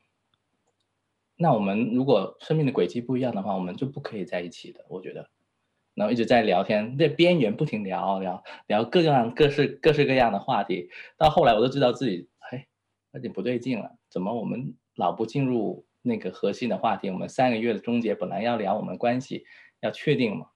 [1.37, 4.85] 那我们如果生命的轨迹不一样的话，我们就不可以在一起的。
[4.89, 5.31] 我觉得，
[5.99, 10.91] 然后一直在聊天，在边缘不停聊聊聊各样各式各式各样的话题。
[11.17, 12.69] 到后来我都知道自己，哎，
[13.13, 13.99] 有点不对劲了。
[14.09, 17.11] 怎么我们老不进入那个核心的话题？
[17.11, 19.45] 我们三个月的终结本来要聊我们关系，
[19.81, 20.47] 要确定嘛？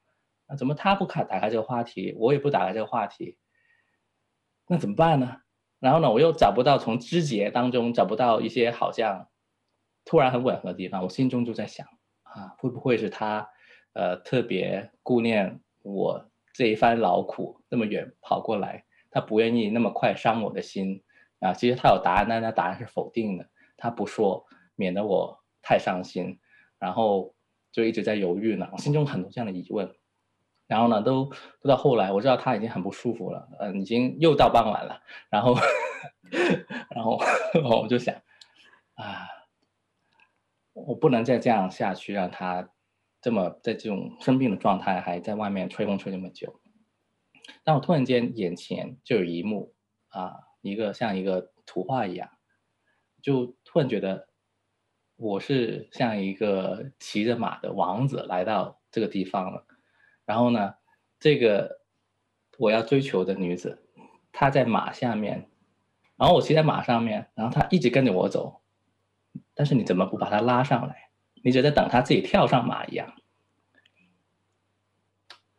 [0.48, 3.36] 那怎么他不开打开这个话题，我也不打开这个话题？
[4.68, 5.38] 那怎么办呢？
[5.80, 9.28] 然后呢，我又找不到从枝节当中找不到一些好像
[10.04, 11.88] 突然很吻合的地方，我心中就在想
[12.22, 13.50] 啊，会不会是他
[13.94, 21.02] 呃特别顾念我这一番劳苦，那么远跑过来，他不愿意那么快伤我的心
[21.40, 21.52] 啊？
[21.52, 26.38] 其实他有答案，但那答案是否定的，他不说，免得我太伤心，
[26.78, 27.34] 然后
[27.70, 29.94] 就一直在犹豫呢，我心中很多这样的疑问。
[30.68, 31.30] 然后呢，都
[31.60, 35.02] 都到后来，我知道他已经很不舒服了，嗯、呃，已经又到傍晚了。
[35.28, 35.54] 然后，
[36.88, 37.18] 然后
[37.82, 38.14] 我就想，
[38.94, 39.28] 啊，
[40.72, 42.70] 我不能再这样下去，让他
[43.22, 46.60] 这么在这种生病的状态，还在外面吹风吹那么久。
[47.64, 49.74] 但我突然间眼前就有一幕
[50.08, 52.30] 啊，一个像一个图画一样，
[53.22, 54.28] 就突然觉得
[55.16, 59.66] 我是像一个骑着马的王子来到这个地方了。
[60.24, 60.74] 然后呢，
[61.20, 61.80] 这个
[62.58, 63.86] 我要追求的女子，
[64.32, 65.48] 她在马下面，
[66.16, 68.62] 然后我骑在马上面，然后她一直跟着我走，
[69.54, 71.11] 但是你怎么不把她拉上来？
[71.42, 73.12] 你只在等他自己跳上马一样。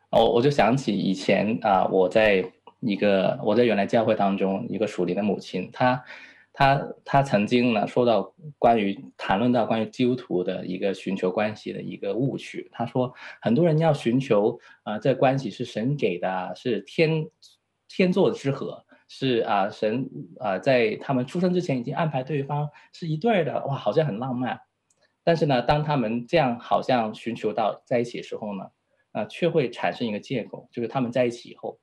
[0.09, 6.03] 哦我就想起以前啊，我在一个我在原来教会当中一个属灵的母亲，她。
[6.55, 12.69] 她她曾经呢说到关于谈论到关于基督徒的一个寻求关系的一个误区。
[12.71, 13.11] 她说
[13.41, 17.27] 很多人要寻求啊、这关系是神给的，是天
[17.88, 20.07] 天作之合，是啊神
[20.39, 24.59] 啊在他们出生之前已经安排对方是一对的，哇，好像很浪漫。
[25.24, 28.63] 但是呢，当他们这样好像寻求到在一起的时候呢，
[29.11, 31.80] 啊、呃，却会产生一个借口，就是他们在一起以后，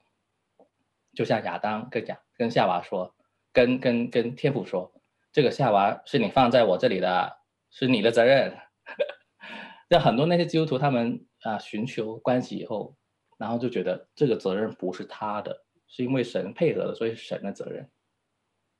[1.14, 3.14] 就像亚当跟亚跟夏娃说。
[3.53, 4.93] 跟跟跟天父说，
[5.32, 7.38] 这个夏娃是你放在我这里的，
[7.68, 8.57] 是你的责任。
[9.91, 12.95] 那很多那些基督徒他们啊寻求关系以后，
[13.38, 17.91] 然后就觉得这个责任不是他的，是因为神配合的，所以是神的责任。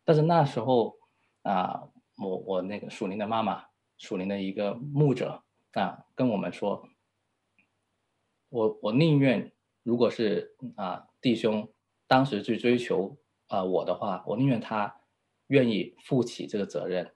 [0.05, 0.95] 但是那时候
[1.43, 1.89] 啊，
[2.23, 3.65] 我我那个属灵的妈妈，
[4.01, 5.45] 属灵的一个牧者
[5.75, 6.89] 啊，跟我们说，
[8.49, 9.53] 我我宁愿
[9.85, 11.73] 如果是啊弟兄
[12.09, 13.17] 当时去追求。
[13.53, 15.01] 啊、我的话，我宁愿他
[15.49, 17.13] 愿意负起这个责任，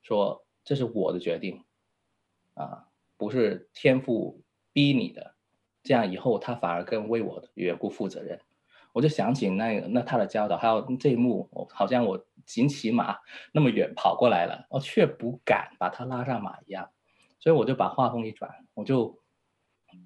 [0.00, 1.62] 说这是我的决定，
[2.54, 4.40] 啊，不是天父
[4.72, 5.34] 逼你的，
[5.82, 8.40] 这样以后他反而更为我的缘故负责任。
[8.94, 13.18] 我就想起那个那他的教导，还有这一幕，我好像我紧骑马
[13.52, 16.90] 那么远跑过来了，我却不敢把他拉上马一样，
[17.38, 19.22] 所以我就把话锋一转，我就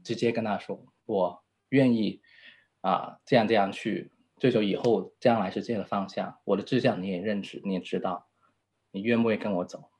[0.02, 2.20] 直接跟他说，我愿意
[2.80, 4.12] 啊，这样这样去。
[4.38, 8.28] 追求以后将来是这样的方向，我的志向你也认识，你也知道，
[8.92, 9.90] 你愿不愿意跟我走？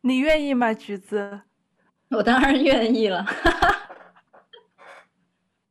[0.00, 1.42] 你愿意吗，橘子？
[2.08, 3.26] 我当然愿意了。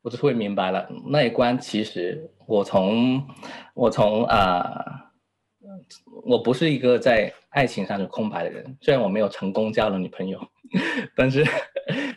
[0.04, 3.26] 我就会明白了，那一关其实我从
[3.74, 5.12] 我从啊、
[6.26, 10.40] 我不是一个在爱情上是空白的人，虽然我没有成功交了女朋友，
[11.18, 11.44] 但是。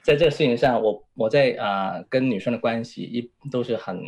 [0.03, 4.01] 在这个事情上，我我在啊、跟女生的关系一都是很，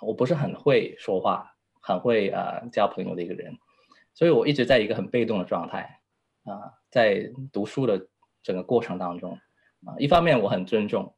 [0.00, 1.52] 我不是很会说话，
[1.82, 3.52] 很会啊、交朋友的一个人，
[4.14, 5.98] 所以我一直在一个很被动的状态
[6.44, 8.06] 啊、在读书的
[8.40, 9.32] 整个过程当中
[9.84, 11.12] 啊、一方面我很尊重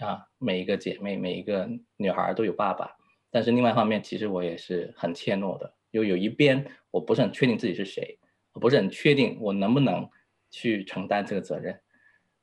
[0.00, 2.96] 啊每一个姐妹每一个女孩都有爸爸，
[3.30, 8.18] 但是另外一方面其实我也是很怯懦的，又有一边我不是很确定自己是谁，
[8.52, 10.08] 我不是很确定我能不能
[10.50, 11.80] 去承担这个责任。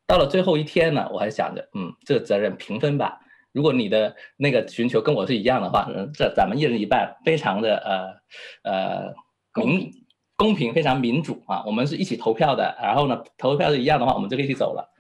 [0.06, 3.20] 到了最后一天呢，我还想着，嗯，这个责任平分吧。
[3.54, 9.14] 如果你的那个寻求跟我是一样的话，这咱们一人一半，非常的呃呃
[9.64, 9.92] 民
[10.36, 11.64] 公平，非常民主啊。
[11.66, 14.93] 我们是一起投票的，然后呢，投票是一样的话，我们就一起走了。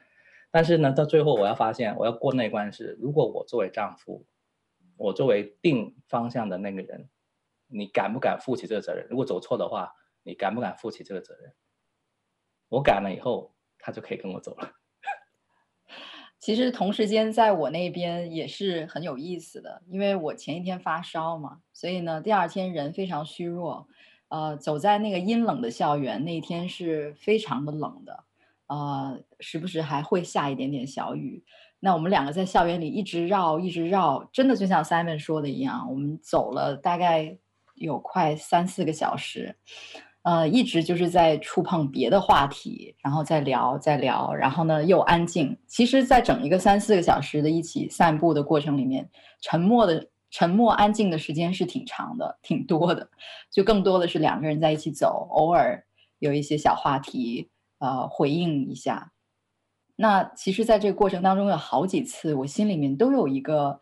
[0.53, 4.27] 但是呢，到最后我要发现，我要过那关是，如果我作为丈夫，
[4.97, 7.09] 我作为定方向的那个人，
[7.65, 9.07] 你敢不敢负起这个责任？
[9.09, 11.55] 如果走错的话，你敢不敢负起这个责任？
[12.69, 14.73] 我敢了以后，他就可以跟我走了。
[16.37, 23.87] 其实同时间在我那边也是很有意思的，因为我前一天发烧嘛，所以呢，第二天人非常虚弱，
[24.27, 28.25] 呃，走在那个阴冷的校园，那一天是非常的冷的，
[28.67, 31.43] 呃，时不时还会下一点点小雨。
[31.79, 37.37] 那我们两个在校园里一直绕，一直绕，真的就像 Simon 说的一样，我们走了大概
[37.75, 39.57] 有快三四个小时。
[40.21, 45.57] 呃，一直就是在触碰别的话题，然后再聊，再聊，然后呢又安静。
[45.67, 49.09] 其实，在整一个三四个小时的一起散步的过程里面，
[49.41, 53.09] 沉默的、沉默安静的时间是挺长的，挺多的。
[53.51, 55.83] 就更多的是两个人在一起走，偶尔
[56.19, 57.49] 有一些小话题，
[57.83, 59.11] 呃，回应一下。
[59.97, 63.81] 那其实，在这个过程当中，有好几次，我心里面都有一个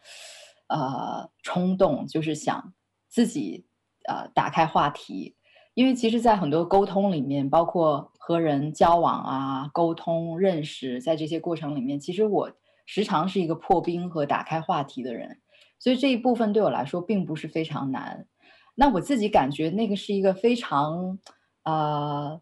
[0.67, 2.73] 呃冲动，就是想
[3.07, 3.67] 自己
[4.09, 5.35] 呃打开话题。
[5.75, 12.51] 因为其实，在很多沟通里面，包括和人交往啊、沟通、认识，在这些过程里面，其实我
[12.87, 15.39] 时常是一个破冰和打开话题的人，
[15.77, 18.25] 所以这一部分对我来说并不是非常难。
[18.73, 21.19] 那我自己感觉那个是一个非常，
[21.63, 22.41] 呃，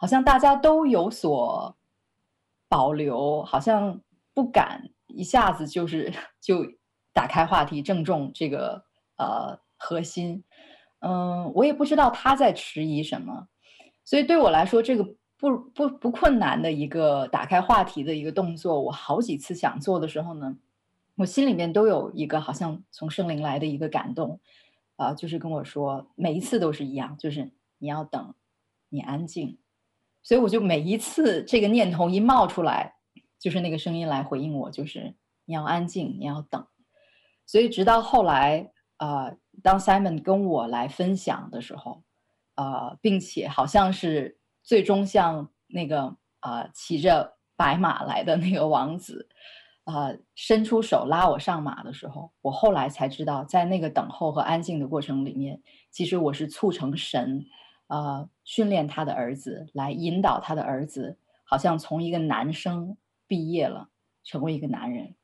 [0.00, 1.76] 好像大家都有所
[2.70, 4.00] 保留，好像
[4.32, 6.64] 不敢一下子就是 就
[7.12, 8.82] 打开话题，正中这个
[9.18, 10.42] 呃核心。
[11.00, 13.48] 嗯，我也不知道他在迟疑什么，
[14.02, 15.04] 所以对我来说，这个
[15.36, 20.56] 不不不困难的一个打开话题的一个动作，我好几次想做的时候呢，
[21.16, 24.40] 我心里面都有一个好像从圣灵来的一个感动，
[24.96, 28.34] 啊、就是跟我说，每一次都是一样，就是你要等，
[28.88, 29.58] 你安静，
[30.22, 32.94] 所以我就每一次这个念头一冒出来，
[33.38, 35.14] 就是那个声音来回应我，就是
[35.44, 36.66] 你要安静，你要等，
[37.46, 38.72] 所以直到后来。
[39.02, 42.02] 呃，当 Simon 跟我来分享的时候，
[42.56, 49.26] 呃，并且好像是最终像那个呃骑着白马来的那个王子，
[49.84, 57.42] 呃，伸出手拉我上马的时候，我后来才知道，在那个等候和安静的过程里面，其实我是促成神，
[57.90, 63.90] 呃，训练他的儿子，来引导他的儿子，好像从一个男生毕业了，
[64.24, 65.14] 成为一个男人，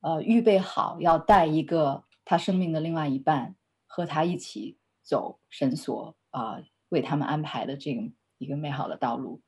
[0.00, 2.04] 呃，预备好要带一个。
[2.28, 3.54] 他生命的另外一半
[3.86, 8.02] 和他一起走神所啊、为他们安排的这个
[8.38, 9.40] 一个美好的道路，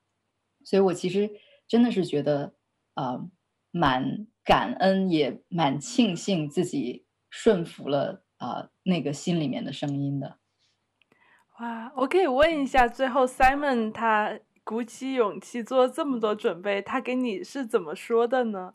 [0.62, 1.28] 所以我其实
[1.66, 2.54] 真的是觉得
[2.94, 3.30] 啊、呃，
[3.72, 10.37] 蛮感恩，也蛮庆幸自己顺服了啊、呃、那个心里面的声音的。
[11.60, 18.74] 哇，我可以问一下，最后 Simon 他鼓起勇气做这么多准备，他给你是怎么说的呢？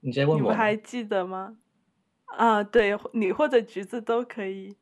[0.00, 1.56] 你先问我，你们还记得吗？
[2.26, 4.76] 啊，对，你或者橘子都可以。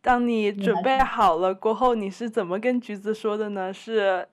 [0.00, 3.72] 当你准备好了过后，你是怎么跟橘子说的呢？
[3.72, 4.28] 是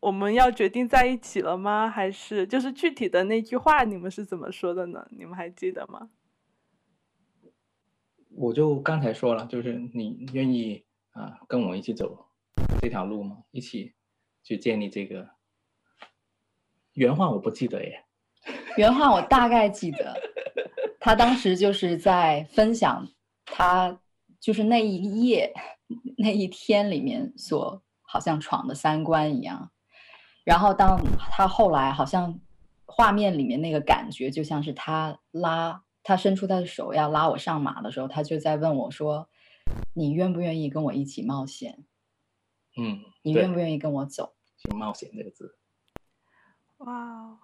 [0.00, 1.88] 我们要决定在一起了吗？
[1.88, 5.06] 还是就是具体的那句话，你们是怎么说的呢？
[5.10, 6.08] 你们还记得吗？
[8.38, 12.26] 我就刚才说了，就是你愿意啊跟我一起走
[12.82, 13.38] 这条路吗？
[13.50, 13.94] 一起
[14.42, 15.30] 去建立这个。
[16.92, 18.04] 原话我不记得耶，
[18.76, 20.14] 原话我大概记得，
[21.00, 23.08] 他当时就是在分享
[23.46, 23.98] 他
[24.38, 25.52] 就是那一夜
[26.18, 29.70] 那一天里面所好像闯的三关一样，
[30.44, 32.38] 然后当他后来好像
[32.84, 39.28] 画面里面那个感觉就像是他拉他伸出他的手要拉我上马的时候，他就在问我说
[39.92, 41.84] ：“你愿不愿意跟我一起冒险？”
[42.78, 44.34] 嗯，你愿不愿意跟我走？
[44.56, 45.56] 是冒险这个字。
[46.76, 47.36] 哇，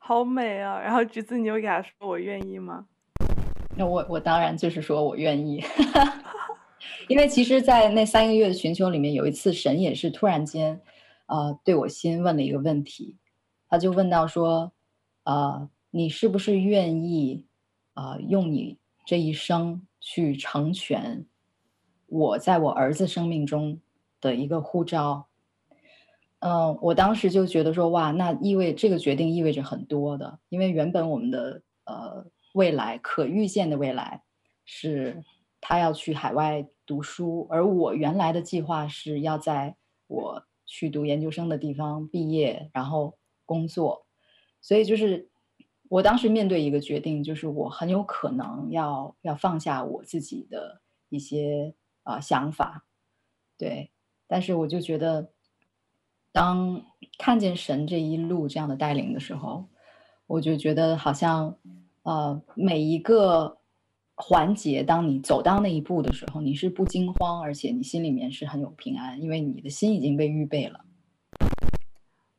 [0.00, 0.80] 好美啊！
[0.80, 2.88] 然后橘子，你有给他说我愿意吗？
[3.76, 5.62] 那我我当然就是说我愿意，
[7.08, 10.82] 因为其实，在那三个月的寻求里面，有一次神也是突然间，
[11.26, 13.16] 呃，对我心问了一个问题，
[13.68, 14.72] 他就问到说，
[15.22, 17.44] 呃，你是不是愿意，
[17.92, 21.26] 呃，用你这一生去成全
[22.06, 23.78] 我在我儿子生命中
[24.18, 25.26] 的一个护照？
[26.38, 34.22] 嗯，我当时就觉得说，哇，那意味这个决定意味着很多的，因为原本我们的呃未来可预见的未来
[34.64, 35.22] 是
[35.60, 39.76] 他要去海外读书，而我原来的计划是要在
[40.06, 44.06] 我去读研究生的地方毕业，然后工作，
[44.62, 45.28] 所以就是
[45.92, 50.80] 我当时面对一个决定，就是我很有可能要要放下我自己的
[51.10, 52.86] 一些啊、呃、想法，
[53.58, 53.90] 对，
[54.26, 55.30] 但是我就觉得，
[56.32, 56.82] 当
[57.18, 59.66] 看见神这一路这样的带领的时候，
[60.26, 61.56] 我就觉得好像
[62.02, 63.58] 呃每一个。
[64.14, 70.84] 环节，当你走到那一步的时候，你是不惊慌，而且你心里面是很有平安，因为你的心已经被预备了。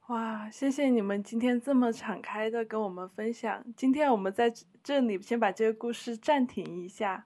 [0.07, 3.63] 哇，谢谢你们今天这么敞开的跟我们分享。
[3.73, 7.25] 今天我们在这里先把这个故事暂停一下。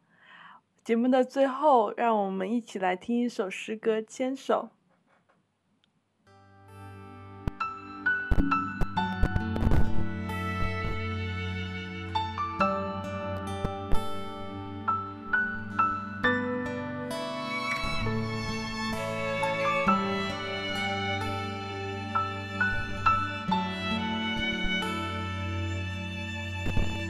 [0.84, 4.70] 节目的最后，让我们一起来听一首诗歌《牵手》。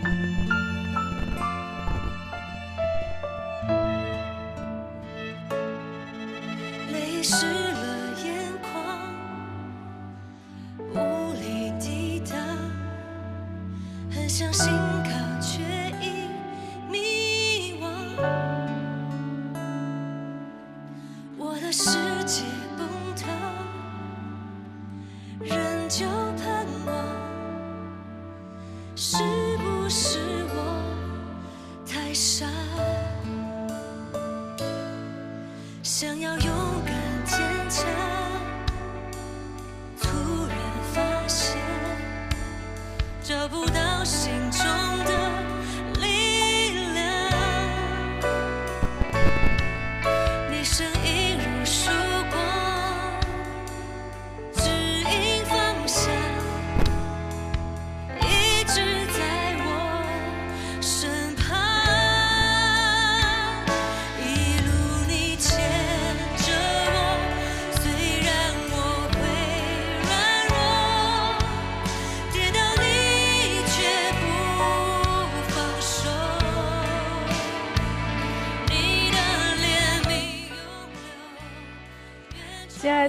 [0.03, 0.56] あ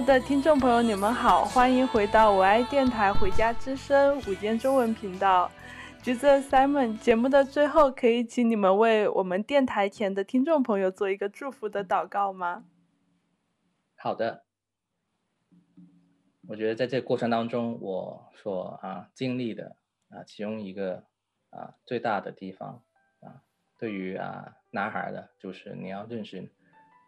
[0.09, 5.51] 的听众朋友，你们好，欢迎回到我爱电台《回家之声》午间中文频道。
[6.01, 12.65] 橘子 Simon 节目的最后，可以请你们为我们电台前的听众朋友做一个祝福的祷告吗？
[13.97, 14.45] 好的，
[16.47, 19.75] 我觉得在这个过程当中，我所啊经历的
[20.09, 21.03] 啊其中一个
[21.51, 22.81] 啊最大的地方
[23.19, 23.43] 啊，
[23.77, 26.39] 对于啊男孩的，就是你要认识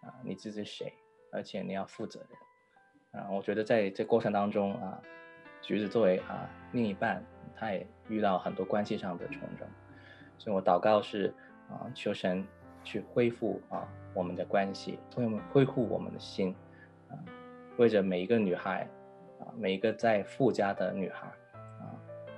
[0.01, 0.93] 啊你自己是谁，
[1.31, 2.29] 而且你要负责任。
[3.11, 4.97] 啊，我觉得在这过程当中啊，
[5.61, 7.21] 橘子作为啊另一半，
[7.55, 9.67] 他也遇到很多关系上的重整，
[10.37, 11.33] 所以我祷告是
[11.69, 12.45] 啊，求神
[12.83, 16.55] 去恢复啊我们的关系，为我们恢复我们的心，
[17.09, 17.19] 啊，
[17.77, 18.87] 为着每一个女孩，
[19.41, 21.27] 啊每一个在父家的女孩，
[21.81, 21.91] 啊，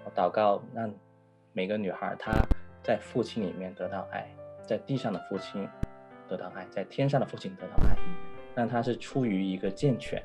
[0.05, 0.91] 我祷告让
[1.51, 2.31] 每个女孩她
[2.81, 4.27] 在父亲里面得到爱，
[4.63, 5.69] 在地上的父亲
[6.27, 7.95] 得到爱，在天上的父亲得到爱，
[8.55, 10.19] 让她是出于一个健全。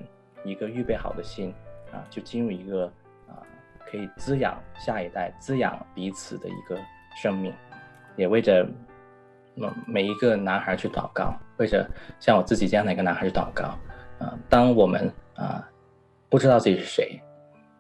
[0.45, 1.53] 一个预备好的心
[1.93, 2.85] 啊，就进入一个
[3.27, 3.43] 啊，
[3.91, 6.79] 可以滋养下一代、滋养彼此的一个
[7.21, 7.53] 生命，
[8.17, 8.67] 也为着
[9.57, 11.89] 嗯每一个男孩去祷告，为着
[12.21, 13.65] 像我自己这样的一个男孩去祷告
[14.19, 14.39] 啊。
[14.49, 15.69] 当我们啊
[16.29, 17.21] 不知道自己是谁，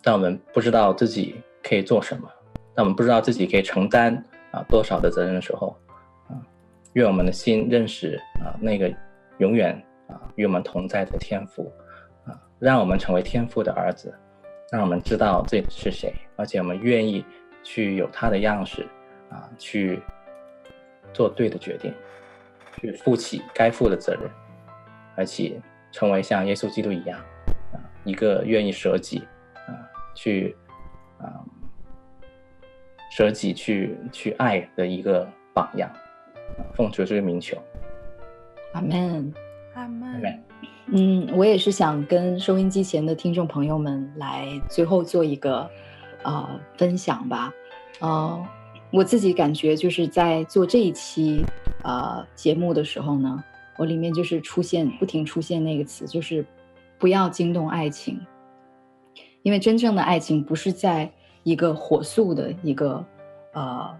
[0.03, 2.29] 当我们不知道自己可以做什么，
[2.75, 4.15] 当我们不知道自己可以承担
[4.51, 5.77] 啊多少的责任的时候
[6.29, 6.35] 啊，
[6.95, 8.93] 愿我们的心认识啊那个
[9.39, 9.75] 永远
[10.09, 11.71] 啊与我们同在的天父。
[12.59, 14.13] 让我们成为天父的儿子，
[14.73, 17.25] 让我们知道自己是谁，而且我们愿意
[17.63, 18.87] 去有他的样式，
[19.31, 20.01] 啊，去
[21.13, 21.95] 做对的决定，
[22.81, 24.29] 去负起该负的责任，
[25.17, 25.61] 而且
[25.93, 27.19] 成为像耶稣基督一样，
[27.73, 29.23] 啊，一个愿意舍己，
[29.67, 29.71] 啊，
[30.15, 30.57] 去，
[31.19, 31.39] 啊，
[33.13, 35.89] 舍己去去爱的一个榜样，
[36.75, 37.57] 奉主这个名求，
[38.73, 39.33] 阿门，
[39.75, 40.48] 阿门。
[40.91, 45.68] 嗯，我也是想跟收音机前的听众朋友们来最后做一个
[46.22, 47.53] 呃分享吧。
[48.01, 48.47] 呃，
[48.91, 51.45] 我自己感觉就是在做这一期
[51.82, 53.45] 呃节目的时候呢，
[53.76, 56.43] 我里面就是出现不停出现那个词，就是
[56.99, 58.18] 不要惊动爱情，
[59.43, 61.12] 因为真正的爱情不是在
[61.43, 63.05] 一个火速的一个
[63.53, 63.95] 呃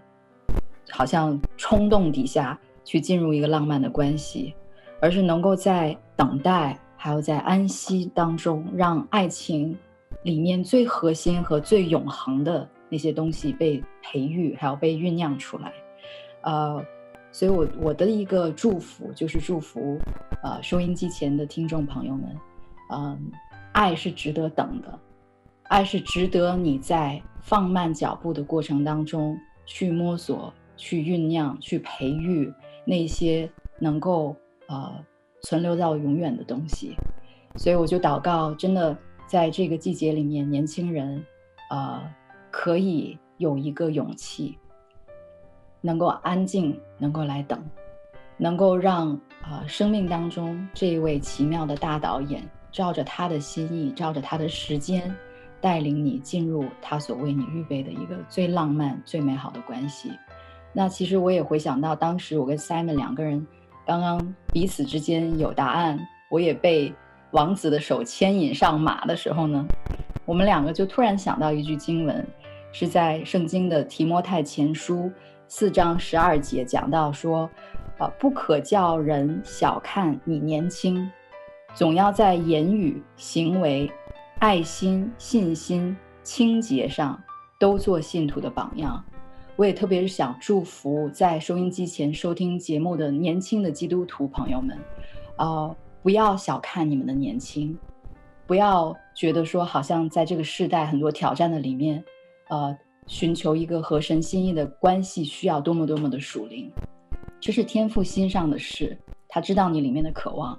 [0.89, 4.55] 好像冲动底下去进入一个浪漫的关系。
[5.01, 9.77] 而是能够在等待还有在安息当中，让爱情
[10.23, 15.71] 里面最核心和最永恒的那些东西被培育，还有被酝酿出来。
[16.41, 16.83] 呃，
[17.31, 19.97] 所以我我的一个祝福就是祝福
[20.43, 22.37] 呃收音机前的听众朋友们，
[22.91, 23.31] 嗯、
[23.71, 24.99] 爱是值得等的，
[25.63, 32.51] 爱是值得你在放慢脚步的过程当中去摸索、去酝酿、去培育
[32.83, 34.35] 那些能够。
[34.69, 35.03] 呃，
[35.41, 36.95] 存留到永远的东西，
[37.55, 38.95] 所以我就祷告，真的
[39.25, 41.25] 在这个季节里面，年轻人，
[41.71, 41.99] 呃，
[42.51, 44.55] 可以有一个勇气，
[45.81, 47.59] 能够安静，能够来等，
[48.37, 49.09] 能够让
[49.41, 55.11] 啊、呃，生命当中这一位奇妙的大导演，照着他的心意，照着他的时间，
[55.59, 60.11] 带领你进入他所为你预备的一个最浪漫、最美好的关系。
[60.73, 63.47] 那其实我也回想到，当时我跟 Simon 两个人。
[63.89, 66.93] 刚刚彼此之间有答案，我也被
[67.31, 69.65] 王子的手牵引上马的时候呢，
[70.27, 72.23] 我们两个就突然想到一句经文，
[72.71, 75.11] 是在圣经的提摩太前书
[75.47, 77.49] 四章十二节讲到说，
[77.97, 81.09] 啊，不可叫人小看你年轻，
[81.73, 83.91] 总要在言语、行为、
[84.37, 87.19] 爱心、信心、清洁上
[87.59, 89.03] 都做信徒的榜样。
[89.59, 94.79] 我也特别是想祝福在收音机前收听节目的年轻的基督徒朋友们，
[95.35, 97.77] 呃，不要小看你们的年轻，
[98.47, 102.01] 不要觉得说好像在这个世代很多挑战的里面，
[102.47, 102.73] 呃，
[103.05, 106.71] 寻求一个合神心意的关系需要多么多么的属灵，
[107.41, 108.97] 这是天父心上的事，
[109.27, 110.57] 他知道你里面的渴望，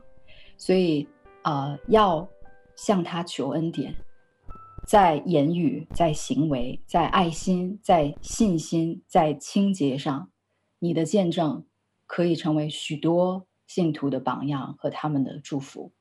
[0.59, 1.09] 所以
[1.40, 2.28] 啊，呃，要
[2.76, 3.94] 向他求恩典。
[4.84, 10.30] 在言语、在行为、在爱心、在信心、在清洁上，
[10.78, 11.64] 你的见证
[12.06, 15.92] 可以成为许多信徒的榜样和他们的祝福。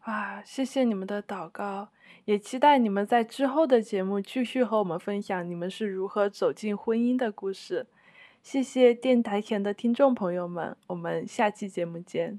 [0.00, 1.88] 啊，谢谢你们的祷告，
[2.26, 7.86] 也期待你们在之后的节目继续和我们分享你们是如何走进婚姻的故事。
[8.42, 12.38] 谢谢电台前的听众朋友们，我们下期节目见。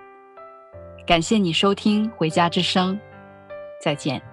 [1.11, 2.95] 感谢你收听《回家之声》，
[3.83, 4.30] 再见。